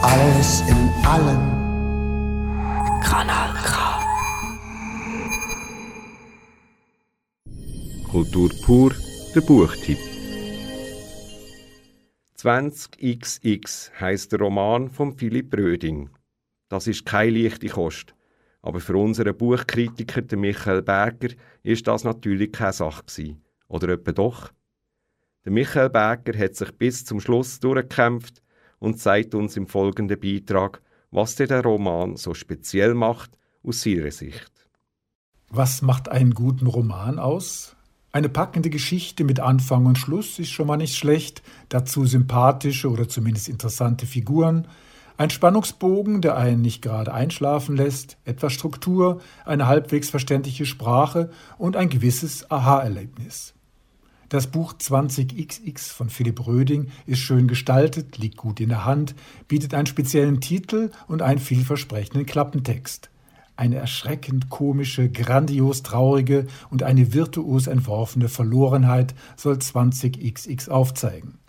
[0.01, 1.43] alles in allem.
[3.03, 3.99] Kanal K.
[8.11, 8.91] Kultur pur,
[9.35, 9.99] der Buchtipp.
[12.39, 16.09] 20xx heißt der Roman von Philipp Röding.
[16.69, 18.15] Das ist keine leichte Kost.
[18.61, 21.29] Aber für unseren Buchkritiker, den Michael Berger,
[21.63, 23.41] ist das natürlich keine Sache gewesen.
[23.67, 24.51] Oder etwa doch?
[25.45, 28.43] Der Michael Berger hat sich bis zum Schluss durchgekämpft
[28.79, 34.51] und zeigt uns im folgenden Beitrag, was der Roman so speziell macht aus ihrer Sicht.
[35.49, 37.75] Was macht einen guten Roman aus?
[38.13, 43.07] Eine packende Geschichte mit Anfang und Schluss ist schon mal nicht schlecht, dazu sympathische oder
[43.07, 44.67] zumindest interessante Figuren,
[45.21, 51.75] ein Spannungsbogen, der einen nicht gerade einschlafen lässt, etwas Struktur, eine halbwegs verständliche Sprache und
[51.77, 53.53] ein gewisses Aha-Erlebnis.
[54.29, 59.13] Das Buch 20xx von Philipp Röding ist schön gestaltet, liegt gut in der Hand,
[59.47, 63.11] bietet einen speziellen Titel und einen vielversprechenden Klappentext.
[63.55, 71.40] Eine erschreckend komische, grandios traurige und eine virtuos entworfene Verlorenheit soll 20xx aufzeigen.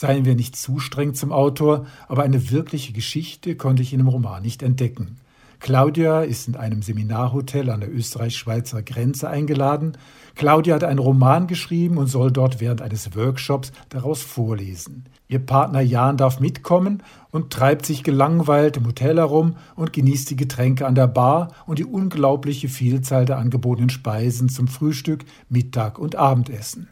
[0.00, 4.08] Seien wir nicht zu streng zum Autor, aber eine wirkliche Geschichte konnte ich in dem
[4.08, 5.18] Roman nicht entdecken.
[5.58, 9.98] Claudia ist in einem Seminarhotel an der österreich-schweizer Grenze eingeladen.
[10.36, 15.04] Claudia hat einen Roman geschrieben und soll dort während eines Workshops daraus vorlesen.
[15.28, 20.36] Ihr Partner Jan darf mitkommen und treibt sich gelangweilt im Hotel herum und genießt die
[20.36, 26.16] Getränke an der Bar und die unglaubliche Vielzahl der angebotenen Speisen zum Frühstück, Mittag und
[26.16, 26.88] Abendessen.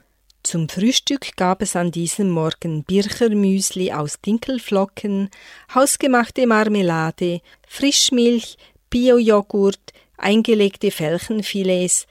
[0.50, 5.28] Zum Frühstück gab es an diesem Morgen Birchermüsli aus Dinkelflocken,
[5.74, 8.56] hausgemachte Marmelade, Frischmilch,
[8.88, 12.06] Biojoghurt, eingelegte Felchenfilets,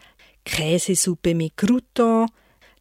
[0.46, 2.28] Käsesuppe mit Crouton,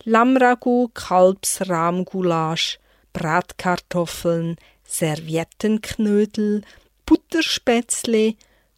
[0.05, 2.79] Lammragout, Kalbsrahmgoulasch,
[3.15, 6.65] Bratkartoffeln, Serviettenknödel,
[7.07, 8.35] Butterspätzle,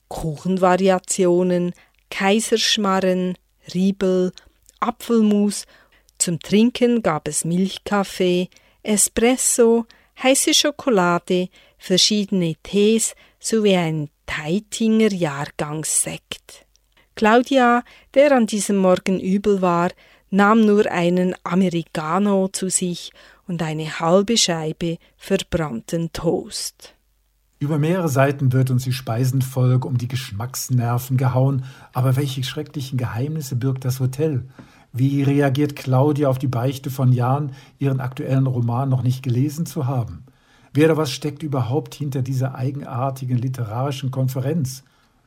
[0.07, 1.74] Kuchenvariationen,
[2.09, 3.37] Kaiserschmarren,
[3.74, 4.31] Riebel,
[4.79, 5.66] Apfelmus
[6.19, 8.49] zum Trinken gab es Milchkaffee,
[8.83, 9.87] Espresso,
[10.23, 11.49] heiße Schokolade,
[11.79, 16.66] verschiedene Tees sowie ein Teitinger Jahrgangssekt.
[17.14, 17.83] Claudia,
[18.14, 19.91] der an diesem Morgen übel war,
[20.31, 23.12] nahm nur einen Americano zu sich
[23.47, 26.95] und eine halbe Scheibe verbrannten Toast.
[27.61, 33.57] Über mehrere Seiten wird uns die Speisenfolge um die Geschmacksnerven gehauen, aber welche schrecklichen Geheimnisse
[33.57, 34.45] birgt das Hotel?
[34.93, 39.86] Wie reagiert Claudia auf die Beichte von Jan, ihren aktuellen Roman noch nicht gelesen zu
[39.86, 40.24] haben?
[40.72, 44.84] Wer oder was steckt überhaupt hinter dieser eigenartigen literarischen Konferenz?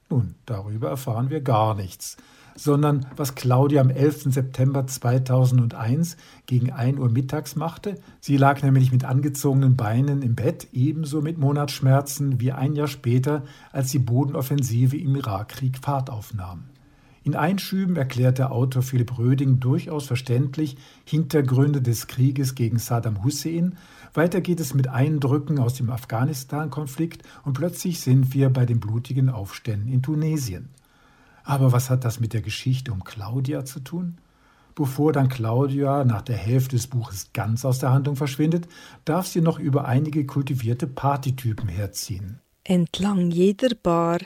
[0.10, 2.18] Nun, darüber erfahren wir gar nichts,
[2.56, 4.34] sondern was Claudia am 11.
[4.34, 7.96] September 2001 gegen 1 Uhr mittags machte.
[8.20, 13.44] Sie lag nämlich mit angezogenen Beinen im Bett, ebenso mit Monatsschmerzen wie ein Jahr später,
[13.72, 16.71] als die Bodenoffensive im Irakkrieg Fahrt aufnahm.
[17.24, 23.78] In Einschüben erklärt der Autor Philipp Röding durchaus verständlich Hintergründe des Krieges gegen Saddam Hussein.
[24.16, 29.30] Weiter geht es mit Eindrücken aus dem Afghanistan-Konflikt und plötzlich sind wir bei den blutigen
[29.30, 30.70] Aufständen in Tunesien.
[31.44, 34.18] Aber was hat das mit der Geschichte um Claudia zu tun?
[34.74, 38.68] Bevor dann Claudia nach der Hälfte des Buches ganz aus der Handlung verschwindet,
[39.06, 42.40] darf sie noch über einige kultivierte Partytypen herziehen.
[42.64, 44.20] Entlang jeder Bar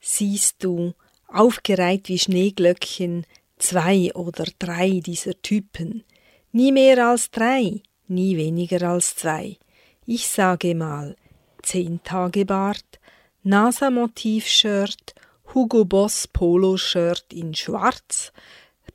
[0.00, 0.94] siehst du
[1.28, 3.26] aufgereiht wie Schneeglöckchen,
[3.58, 6.04] zwei oder drei dieser Typen.
[6.52, 9.58] Nie mehr als drei, nie weniger als zwei.
[10.04, 11.16] Ich sage mal,
[11.62, 13.00] zehn Tage Bart,
[13.42, 15.14] NASA-Motiv-Shirt,
[15.54, 18.32] Hugo Boss Polo-Shirt in schwarz,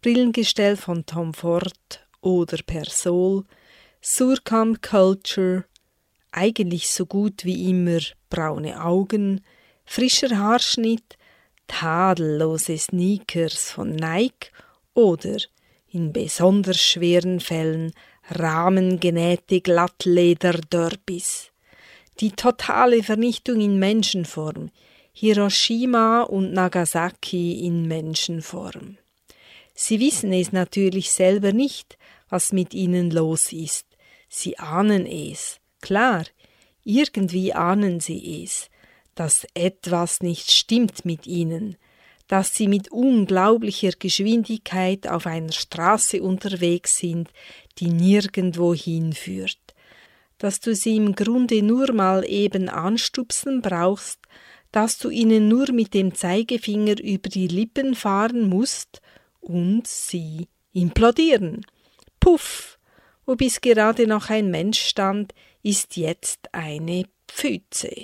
[0.01, 3.43] Brillengestell von Tom Ford oder Persol,
[4.01, 5.65] Surkamp Culture,
[6.31, 9.41] eigentlich so gut wie immer braune Augen,
[9.85, 11.17] frischer Haarschnitt,
[11.71, 14.51] tadellose Sneakers von Nike
[14.93, 15.37] oder
[15.89, 17.93] in besonders schweren Fällen
[18.29, 21.51] rahmengenähte Glattleder-Derbys.
[22.19, 24.71] Die totale Vernichtung in Menschenform,
[25.13, 28.97] Hiroshima und Nagasaki in Menschenform.
[29.73, 31.97] Sie wissen es natürlich selber nicht,
[32.29, 33.87] was mit ihnen los ist.
[34.27, 35.59] Sie ahnen es.
[35.81, 36.25] Klar,
[36.83, 38.69] irgendwie ahnen sie es
[39.15, 41.75] dass etwas nicht stimmt mit ihnen,
[42.27, 47.29] dass sie mit unglaublicher Geschwindigkeit auf einer Straße unterwegs sind,
[47.77, 49.59] die nirgendwo hinführt,
[50.37, 54.19] dass du sie im Grunde nur mal eben anstupsen brauchst,
[54.71, 59.01] dass du ihnen nur mit dem Zeigefinger über die Lippen fahren musst
[59.41, 61.65] und sie implodieren.
[62.19, 62.77] Puff!
[63.25, 65.33] wo bis gerade noch ein Mensch stand,
[65.63, 67.95] ist jetzt eine Pfütze.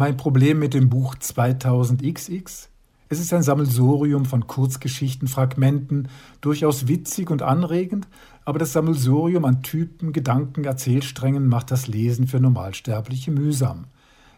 [0.00, 2.68] Mein Problem mit dem Buch 2000XX?
[3.10, 6.08] Es ist ein Sammelsurium von Kurzgeschichten, Fragmenten,
[6.40, 8.08] durchaus witzig und anregend,
[8.46, 13.88] aber das Sammelsurium an Typen, Gedanken, Erzählsträngen macht das Lesen für Normalsterbliche mühsam.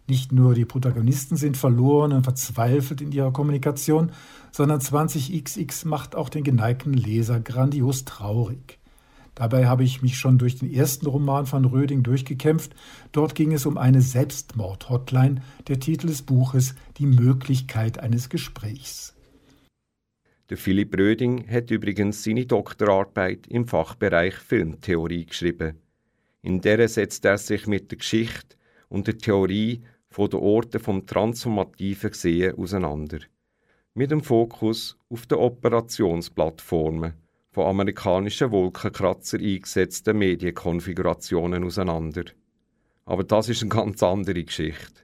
[0.09, 4.11] Nicht nur die Protagonisten sind verloren und verzweifelt in ihrer Kommunikation,
[4.51, 8.81] sondern 20XX macht auch den geneigten Leser grandios traurig.
[9.35, 12.75] Dabei habe ich mich schon durch den ersten Roman von Röding durchgekämpft.
[13.13, 15.43] Dort ging es um eine Selbstmord-Hotline.
[15.69, 19.15] Der Titel des Buches Die Möglichkeit eines Gesprächs.
[20.51, 25.79] Der Philipp Röding hat übrigens seine Doktorarbeit im Fachbereich Filmtheorie geschrieben.
[26.43, 28.57] In der setzt er sich mit der Geschichte
[28.91, 33.21] und der Theorie von den Orten vom transformativen Sehen auseinander.
[33.95, 37.15] Mit dem Fokus auf den Operationsplattformen
[37.53, 42.25] von amerikanischen Wolkenkratzer eingesetzten Medienkonfigurationen auseinander.
[43.05, 45.03] Aber das ist eine ganz andere Geschichte.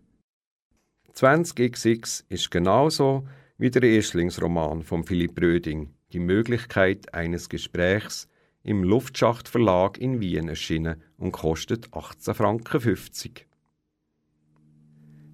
[1.15, 3.27] 20xx ist genauso
[3.59, 8.29] wie der Erstlingsroman von Philipp Röding, die Möglichkeit eines Gesprächs,
[8.63, 13.49] im Luftschacht Verlag in Wien erschienen und kostet 18,50 Franken.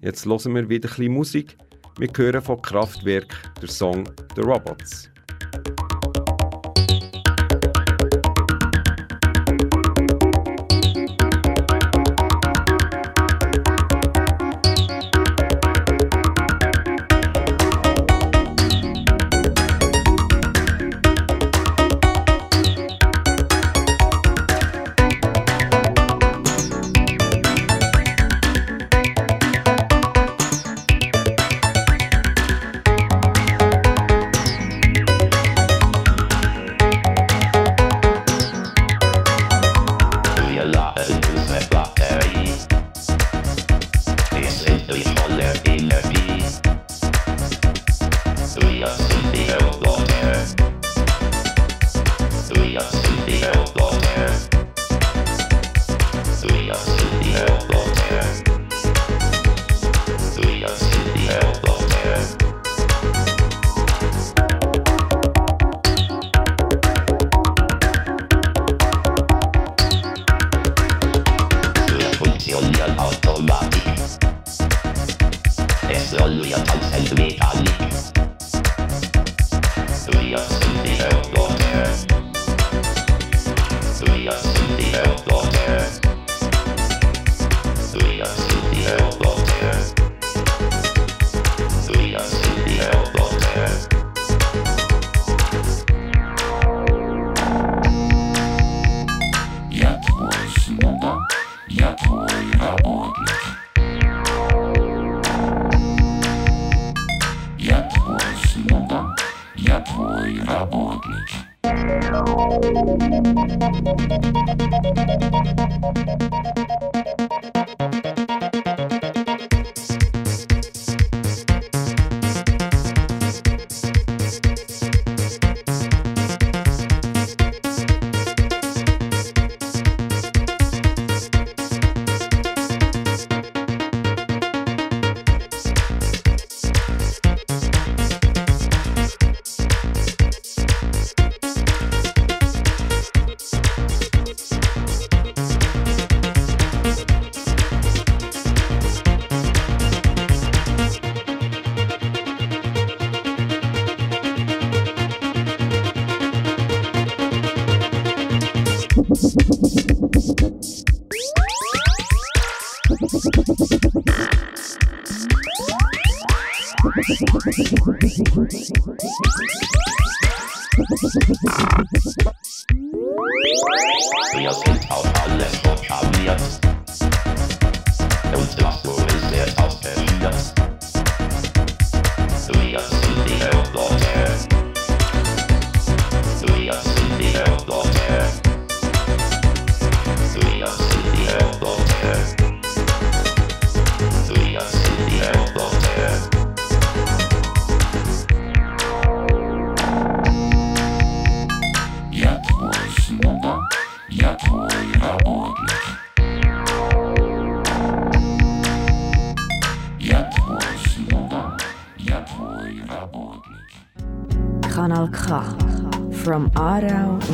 [0.01, 1.57] Jetzt hören wir wieder ein bisschen Musik.
[1.97, 5.09] Wir hören von Kraftwerk der Song The Robots.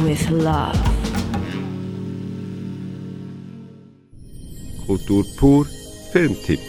[0.03, 0.77] With love.
[4.85, 5.65] Kultur pur
[6.11, 6.59] Filmtipp.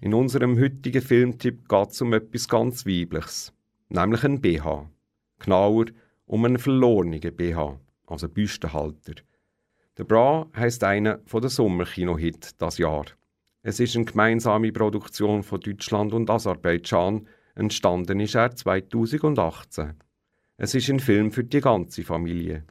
[0.00, 3.52] In unserem heutigen Filmtipp geht es um etwas ganz Weibliches,
[3.88, 4.90] nämlich einen BH.
[5.38, 5.86] Genauer
[6.26, 9.14] um einen verlorenen BH, also Büstenhalter.
[9.98, 13.04] Der Bra heisst einer der Sommerkino-Hit das Jahr.
[13.62, 17.28] Es ist eine gemeinsame Produktion von Deutschland und Aserbaidschan.
[17.54, 19.94] Entstanden ist er 2018.
[20.62, 22.64] Es ist ein Film für die ganze Familie.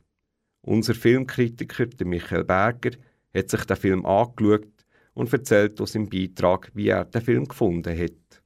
[0.61, 2.91] Unser Filmkritiker, der Michael Berger,
[3.33, 4.67] hat sich den Film angeschaut
[5.15, 8.43] und erzählt aus seinem Beitrag, wie er den Film gefunden hat.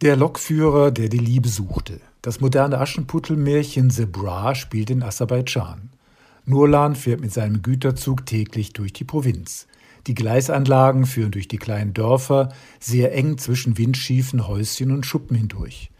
[0.00, 2.00] Der Lokführer, der die Liebe suchte.
[2.20, 5.90] Das moderne Aschenputtelmärchen The Bra spielt in Aserbaidschan.
[6.44, 9.68] Nurlan fährt mit seinem Güterzug täglich durch die Provinz.
[10.08, 15.92] Die Gleisanlagen führen durch die kleinen Dörfer sehr eng zwischen windschiefen Häuschen und Schuppen hindurch.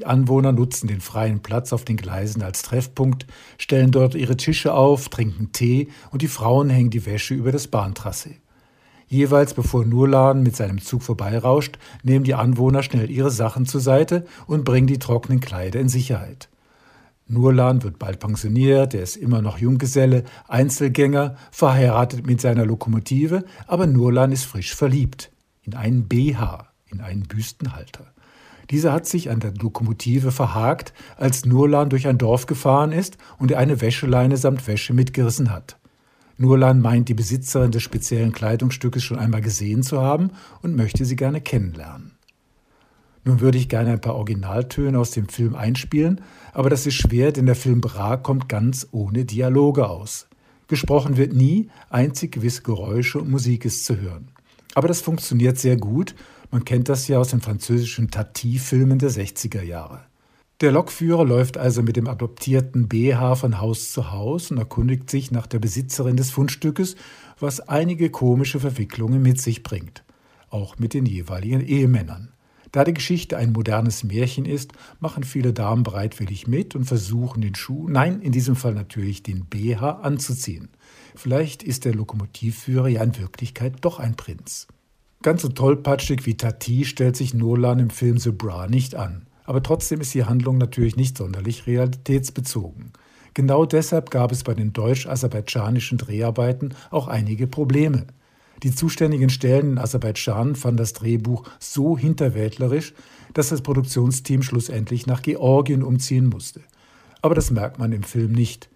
[0.00, 3.26] Die Anwohner nutzen den freien Platz auf den Gleisen als Treffpunkt,
[3.58, 7.68] stellen dort ihre Tische auf, trinken Tee und die Frauen hängen die Wäsche über das
[7.68, 8.30] Bahntrasse.
[9.08, 14.24] Jeweils bevor Nurlan mit seinem Zug vorbeirauscht, nehmen die Anwohner schnell ihre Sachen zur Seite
[14.46, 16.48] und bringen die trockenen Kleider in Sicherheit.
[17.26, 23.86] Nurlan wird bald pensioniert, er ist immer noch Junggeselle, Einzelgänger, verheiratet mit seiner Lokomotive, aber
[23.86, 25.30] Nurlan ist frisch verliebt.
[25.60, 28.06] In einen BH, in einen Büstenhalter.
[28.70, 33.50] Dieser hat sich an der Lokomotive verhakt, als Nurlan durch ein Dorf gefahren ist und
[33.50, 35.76] er eine Wäscheleine samt Wäsche mitgerissen hat.
[36.36, 40.30] Nurlan meint, die Besitzerin des speziellen Kleidungsstückes schon einmal gesehen zu haben
[40.62, 42.12] und möchte sie gerne kennenlernen.
[43.24, 46.22] Nun würde ich gerne ein paar Originaltöne aus dem Film einspielen,
[46.54, 50.28] aber das ist schwer, denn der Film Bra kommt ganz ohne Dialoge aus.
[50.68, 54.30] Gesprochen wird nie, einzig gewisse Geräusche und Musik ist zu hören.
[54.74, 56.14] Aber das funktioniert sehr gut,
[56.50, 60.02] man kennt das ja aus den französischen Tati-Filmen der 60er Jahre.
[60.60, 65.30] Der Lokführer läuft also mit dem adoptierten BH von Haus zu Haus und erkundigt sich
[65.30, 66.96] nach der Besitzerin des Fundstückes,
[67.38, 70.04] was einige komische Verwicklungen mit sich bringt,
[70.50, 72.32] auch mit den jeweiligen Ehemännern.
[72.72, 77.54] Da die Geschichte ein modernes Märchen ist, machen viele Damen bereitwillig mit und versuchen den
[77.54, 80.68] Schuh, nein, in diesem Fall natürlich den BH anzuziehen.
[81.16, 84.68] Vielleicht ist der Lokomotivführer ja in Wirklichkeit doch ein Prinz.
[85.22, 89.26] Ganz so tollpatschig wie Tati stellt sich Nolan im Film The Bra nicht an.
[89.44, 92.92] Aber trotzdem ist die Handlung natürlich nicht sonderlich realitätsbezogen.
[93.34, 98.06] Genau deshalb gab es bei den deutsch-aserbaidschanischen Dreharbeiten auch einige Probleme.
[98.62, 102.94] Die zuständigen Stellen in Aserbaidschan fanden das Drehbuch so hinterwäldlerisch,
[103.34, 106.62] dass das Produktionsteam schlussendlich nach Georgien umziehen musste.
[107.20, 108.70] Aber das merkt man im Film nicht.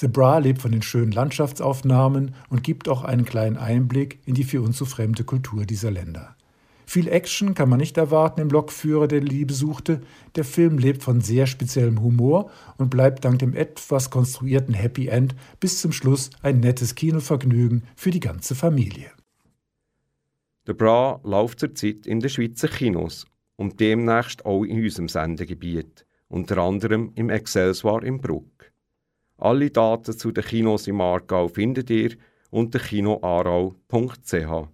[0.00, 4.44] The Bra lebt von den schönen Landschaftsaufnahmen und gibt auch einen kleinen Einblick in die
[4.44, 6.36] für uns so fremde Kultur dieser Länder.
[6.86, 10.00] Viel Action kann man nicht erwarten im Lokführer, der Liebe suchte.
[10.36, 15.34] Der Film lebt von sehr speziellem Humor und bleibt dank dem etwas konstruierten Happy End
[15.58, 19.10] bis zum Schluss ein nettes Kinovergnügen für die ganze Familie.
[20.68, 23.26] Der Bra läuft zurzeit in den Schweizer Kinos
[23.56, 28.57] und demnächst auch in unserem Sendegebiet, unter anderem im Excelsior im Bruck.
[29.40, 32.16] Alle Daten zu den Kinos im Aargau findet ihr
[32.50, 34.68] unter kinoaarau.ch.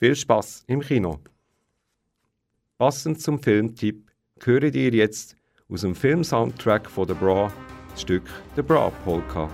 [0.00, 1.20] Viel Spaß im Kino!
[2.78, 4.10] Passend zum Filmtipp
[4.42, 5.36] höret ihr jetzt
[5.68, 7.52] aus dem Filmsoundtrack von The Bra
[7.90, 8.24] das Stück
[8.56, 9.48] The Bra Polka.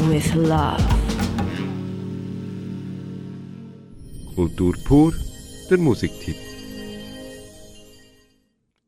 [0.00, 0.82] With Love.
[4.34, 5.12] Kultur pur,
[5.70, 6.36] der Musiktipp.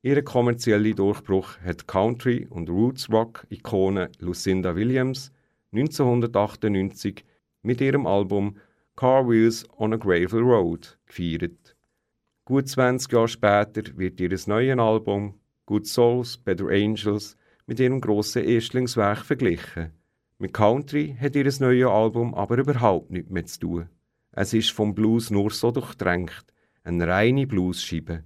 [0.03, 5.33] Ihren kommerziellen Durchbruch hat Country- und Roots-Rock-Ikone Lucinda Williams
[5.73, 7.25] 1998
[7.63, 8.57] mit ihrem Album
[8.97, 11.75] Car Wheels on a Gravel Road gefeiert.
[12.45, 15.35] Gut 20 Jahre später wird ihr neues Album
[15.67, 17.37] Good Souls, Better Angels
[17.67, 20.04] mit ihrem grossen Erstlingswerk verglichen.
[20.39, 23.89] Mit Country hat ihr neues Album aber überhaupt nichts mehr zu tun.
[24.33, 26.45] Es ist vom Blues nur so durchdrängt,
[26.83, 28.25] eine reine Bluesscheibe.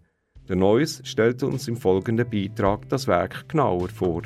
[0.48, 4.22] Der Neues stellt uns im folgenden Beitrag das Werk genauer vor.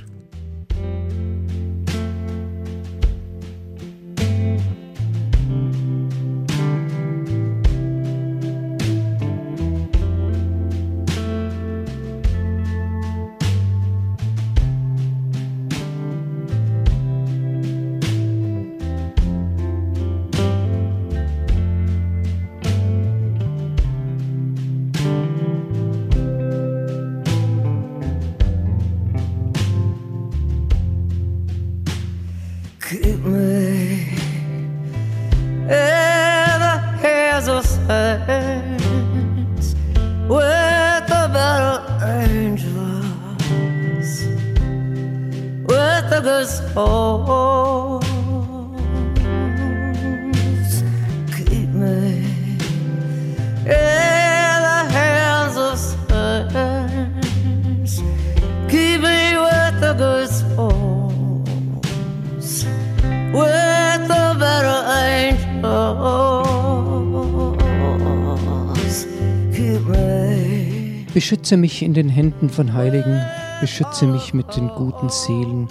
[71.52, 73.22] Beschütze mich in den Händen von Heiligen,
[73.60, 75.68] beschütze mich mit den guten Seelen,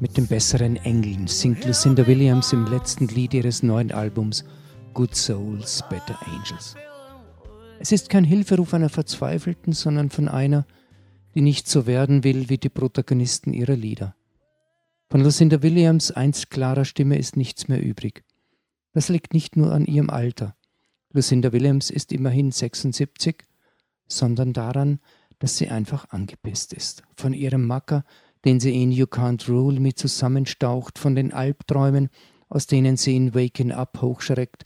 [0.00, 4.44] mit den besseren Engeln, singt Lucinda Williams im letzten Lied ihres neuen Albums
[4.94, 6.74] Good Souls, Better Angels.
[7.80, 10.64] Es ist kein Hilferuf einer Verzweifelten, sondern von einer,
[11.34, 14.14] die nicht so werden will wie die Protagonisten ihrer Lieder.
[15.10, 18.24] Von Lucinda Williams einst klarer Stimme ist nichts mehr übrig.
[18.94, 20.56] Das liegt nicht nur an ihrem Alter.
[21.12, 23.49] Lucinda Williams ist immerhin 76,
[24.12, 25.00] sondern daran,
[25.38, 27.02] dass sie einfach angepisst ist.
[27.16, 28.04] Von ihrem Macker,
[28.44, 32.08] den sie in You Can't Rule mit zusammenstaucht, von den Albträumen,
[32.48, 34.64] aus denen sie in Waking Up hochschreckt,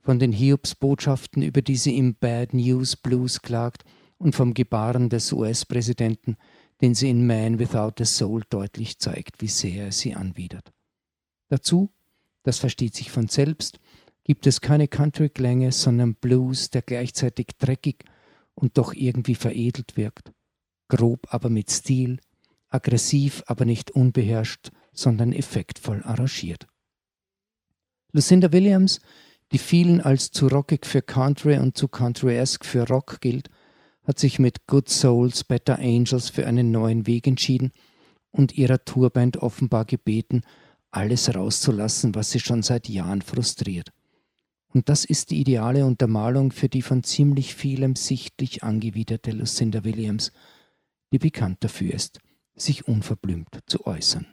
[0.00, 3.84] von den Hiobsbotschaften, über die sie im Bad News Blues klagt
[4.18, 6.36] und vom Gebaren des US-Präsidenten,
[6.80, 10.72] den sie in Man Without a Soul deutlich zeigt, wie sehr er sie anwidert.
[11.48, 11.90] Dazu,
[12.42, 13.80] das versteht sich von selbst,
[14.24, 18.04] gibt es keine Country-Klänge, sondern Blues, der gleichzeitig dreckig
[18.56, 20.32] und doch irgendwie veredelt wirkt.
[20.88, 22.18] Grob, aber mit Stil,
[22.68, 26.66] aggressiv, aber nicht unbeherrscht, sondern effektvoll arrangiert.
[28.12, 29.00] Lucinda Williams,
[29.52, 33.50] die vielen als zu rockig für Country und zu Country-esque für Rock gilt,
[34.04, 37.72] hat sich mit Good Souls, Better Angels für einen neuen Weg entschieden
[38.30, 40.42] und ihrer Tourband offenbar gebeten,
[40.90, 43.92] alles rauszulassen, was sie schon seit Jahren frustriert.
[44.76, 50.32] Und das ist die ideale Untermalung für die von ziemlich vielem sichtlich angewiderte Lucinda Williams,
[51.10, 52.20] die bekannt dafür ist,
[52.56, 54.26] sich unverblümt zu äußern.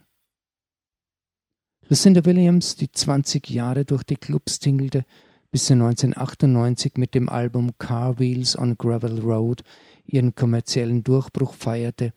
[1.88, 5.06] Lucinda Williams, die 20 Jahre durch die Clubs tingelte,
[5.50, 9.64] bis sie 1998 mit dem Album Car Wheels on Gravel Road
[10.06, 12.12] ihren kommerziellen Durchbruch feierte,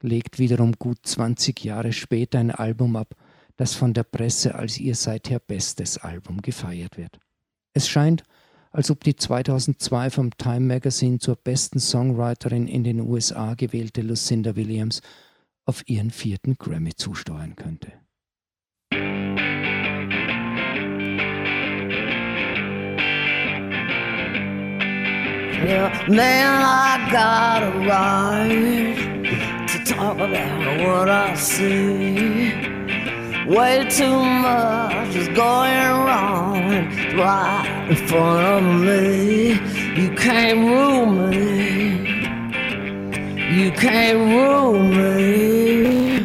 [0.00, 3.14] legt wiederum gut 20 Jahre später ein Album ab,
[3.56, 7.20] das von der Presse als ihr seither bestes Album gefeiert wird.
[7.74, 8.24] Es scheint,
[8.70, 14.56] als ob die 2002 vom Time Magazine zur besten Songwriterin in den USA gewählte Lucinda
[14.56, 15.00] Williams
[15.64, 17.92] auf ihren vierten Grammy zusteuern könnte.
[25.60, 32.77] Yeah, man, I got a right to talk about what I see.
[33.48, 35.72] Way too much is going
[36.04, 36.68] wrong
[37.16, 39.52] right in front of me.
[39.98, 41.98] You can't rule me.
[43.58, 46.18] You can't rule me.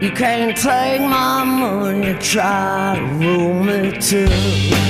[0.00, 4.87] You can't take my money, try to rule me too.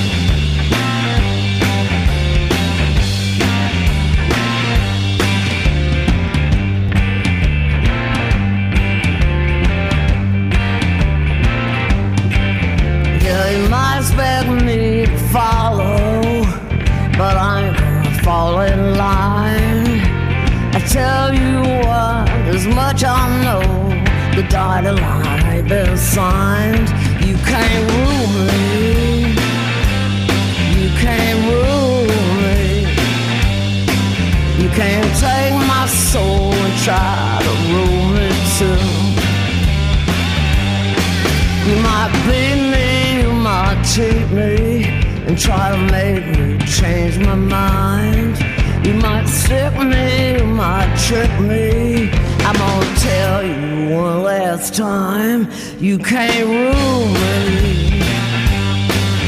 [13.99, 16.43] You expect me to follow,
[17.17, 19.99] but I ain't gonna fall in line.
[20.73, 23.61] I tell you what, as much I know,
[24.37, 26.87] the dotted line been signed.
[27.27, 29.35] You can't rule me.
[30.79, 32.07] You can't rule
[32.45, 32.63] me.
[34.63, 38.29] You can't take my soul and try to rule me
[38.59, 38.79] too.
[41.67, 42.98] You might beat me,
[43.93, 44.83] cheat me,
[45.25, 48.37] and try to make me change my mind.
[48.85, 52.09] You might sick me, you might trick me.
[52.47, 57.99] I'm gonna tell you one last time, you can't rule me.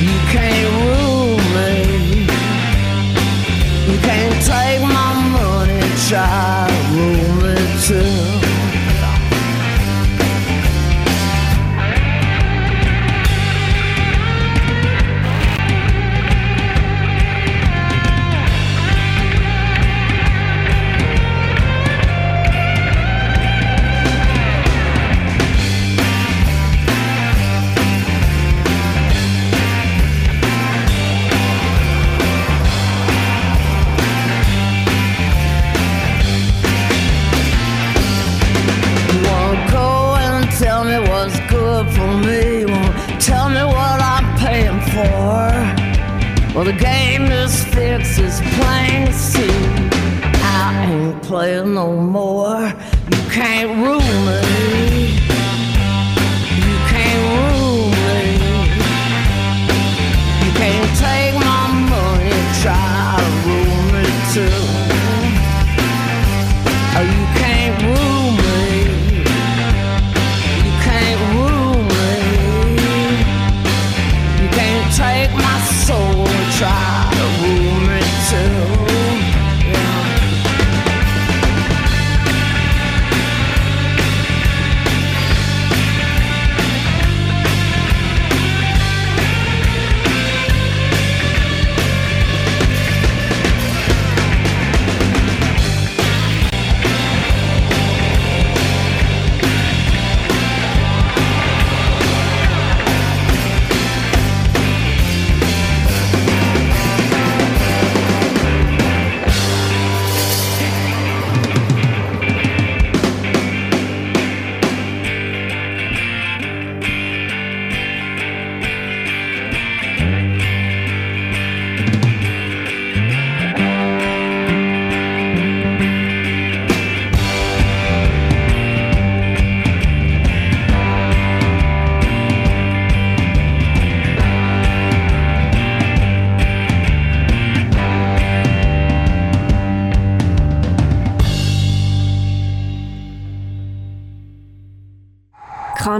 [0.06, 1.72] You can't rule me.
[3.90, 7.56] You can't take my money, try to rule me
[7.88, 8.31] too.
[46.54, 49.50] Well, the game is fixed, it's plain to see.
[50.44, 52.74] I ain't playing no more.
[53.12, 55.21] You can't rule me.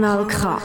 [0.02, 0.60] Kanal K.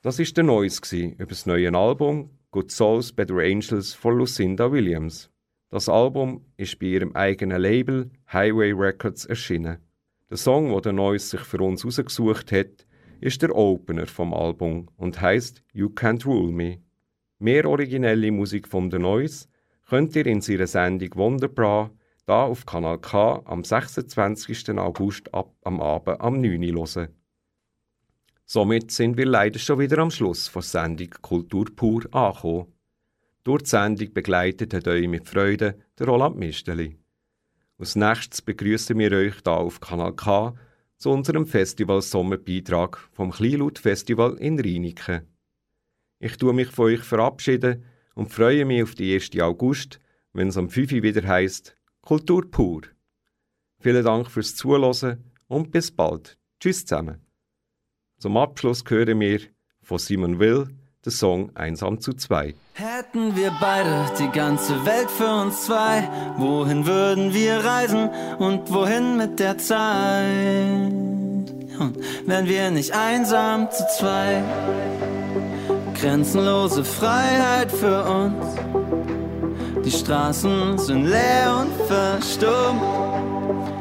[0.00, 5.28] Das ist der gsi über das neue Album Good Souls Better Angels von Lucinda Williams.
[5.68, 9.76] Das Album ist bei ihrem eigenen Label Highway Records erschienen.
[10.30, 12.86] Der Song, wo der Neues sich für uns ausgesucht hat,
[13.20, 16.78] ist der Opener vom Album und heißt You Can't Rule Me.
[17.38, 19.50] Mehr originelle Musik von der Neues
[19.86, 21.90] könnt ihr in ihrer Sendung Wunderbra
[22.26, 24.70] da auf Kanal K am 26.
[24.78, 26.62] August ab am Abend am 9.
[26.74, 27.08] Uhr hören.
[28.44, 32.72] Somit sind wir leider schon wieder am Schluss von Sendung Kultur pur angekommen.
[33.44, 36.96] Durch die Sendung begleitet hat euch mit Freude der Roland Misteli.
[37.78, 40.54] Als nächstes begrüßen wir euch da auf Kanal K
[40.96, 45.26] zu unserem Festival Sommerbeitrag vom Kleinlaut Festival in Rheiniken.
[46.20, 49.30] Ich tue mich von euch verabschieden und freue mich auf die 1.
[49.40, 49.98] August,
[50.32, 52.82] wenn es am 5 Uhr wieder heisst Kultur pur.
[53.78, 56.36] Vielen Dank fürs Zuhören und bis bald.
[56.58, 57.24] Tschüss zusammen.
[58.18, 59.40] Zum Abschluss hören wir
[59.80, 60.68] von Simon Will
[61.04, 62.54] den Song Einsam zu zwei.
[62.74, 69.16] Hätten wir beide die ganze Welt für uns zwei, wohin würden wir reisen und wohin
[69.16, 70.92] mit der Zeit?
[71.78, 74.42] Und wären wir nicht einsam zu zwei?
[75.94, 79.01] Grenzenlose Freiheit für uns.
[79.84, 82.80] Die Straßen sind leer und verstummt.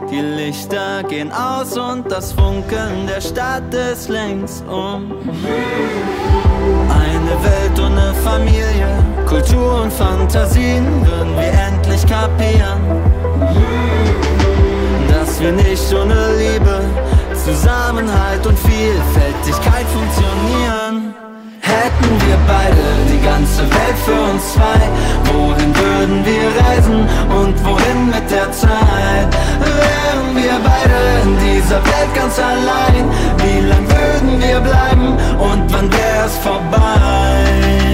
[0.10, 5.12] Die Lichter gehen aus und das Funkeln der Stadt ist längst um.
[6.90, 8.88] Eine Welt ohne Familie,
[9.28, 12.82] Kultur und Fantasien würden wir endlich kapieren.
[15.08, 16.82] Dass wir nicht ohne Liebe,
[17.36, 21.31] Zusammenhalt und Vielfältigkeit funktionieren.
[21.72, 24.82] Hätten wir beide die ganze Welt für uns zwei,
[25.32, 27.00] wohin würden wir reisen
[27.40, 29.30] und wohin mit der Zeit?
[29.60, 33.06] Wären wir beide in dieser Welt ganz allein,
[33.38, 35.08] wie lang würden wir bleiben
[35.40, 37.92] und wann wär's vorbei?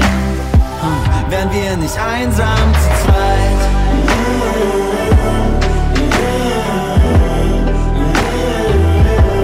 [1.30, 3.62] Wären wir nicht einsam zu zweit?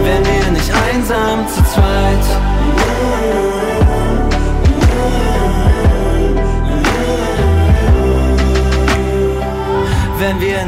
[0.03, 2.12] Wären wir nicht einsam zu zweit?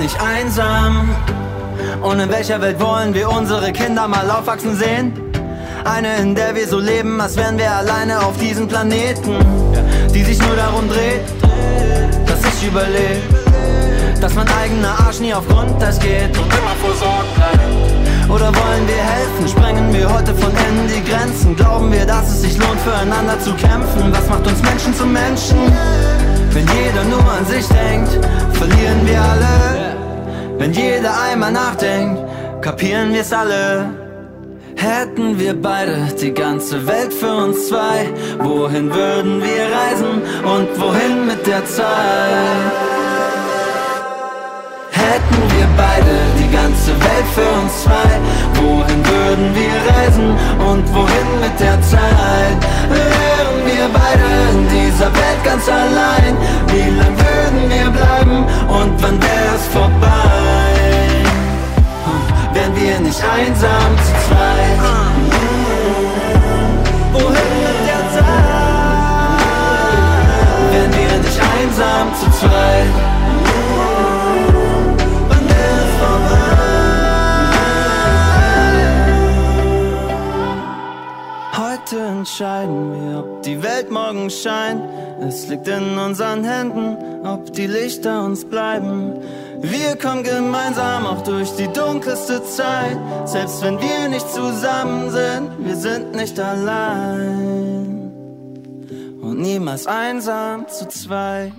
[0.06, 1.10] Nicht einsam.
[2.03, 5.14] Und in welcher Welt wollen wir unsere Kinder mal aufwachsen sehen?
[5.84, 9.34] Eine, in der wir so leben, als wären wir alleine auf diesem Planeten.
[10.14, 11.26] Die sich nur darum dreht,
[12.28, 13.24] dass ich überlebe.
[14.22, 18.30] Dass mein eigener Arsch nie auf Grundeis geht und immer versorgt bleibt.
[18.30, 19.47] Oder wollen wir helfen?
[19.47, 21.56] Sprengen wir heute von innen die Grenzen?
[21.56, 24.12] Glauben wir, dass es sich lohnt, füreinander zu kämpfen?
[24.12, 25.58] Was macht uns Menschen zu Menschen?
[26.51, 28.20] Wenn jeder nur an sich denkt,
[28.53, 29.85] verlieren wir alle.
[30.58, 32.22] Wenn jeder einmal nachdenkt,
[32.62, 33.89] kapieren wir's alle.
[34.78, 41.28] Hätten wir beide die ganze Welt für uns zwei, wohin würden wir reisen und wohin
[41.28, 41.86] mit der Zeit?
[44.91, 48.10] Hätten wir beide die ganze Welt für uns zwei,
[48.62, 50.30] wohin würden wir reisen
[50.60, 52.60] und wohin mit der Zeit?
[52.89, 56.36] Wären wir beide in dieser Welt ganz allein,
[56.68, 60.35] wie lang würden wir bleiben und wann wär's vorbei?
[62.86, 64.80] Wir nicht einsam zu zweit?
[67.14, 69.42] Wohin mit der Zeit?
[70.72, 72.94] Wären wir nicht einsam zu zweit?
[75.30, 76.46] Wann wär's vorbei?
[81.58, 84.84] Heute entscheiden wir, ob die Welt morgen scheint.
[85.28, 89.14] Es liegt in unseren Händen, ob die Lichter uns bleiben.
[89.62, 92.97] Wir kommen gemeinsam auch durch die dunkelste Zeit.
[93.26, 98.12] Selbst wenn wir nicht zusammen sind, wir sind nicht allein.
[99.22, 101.53] Und niemals einsam zu zweit.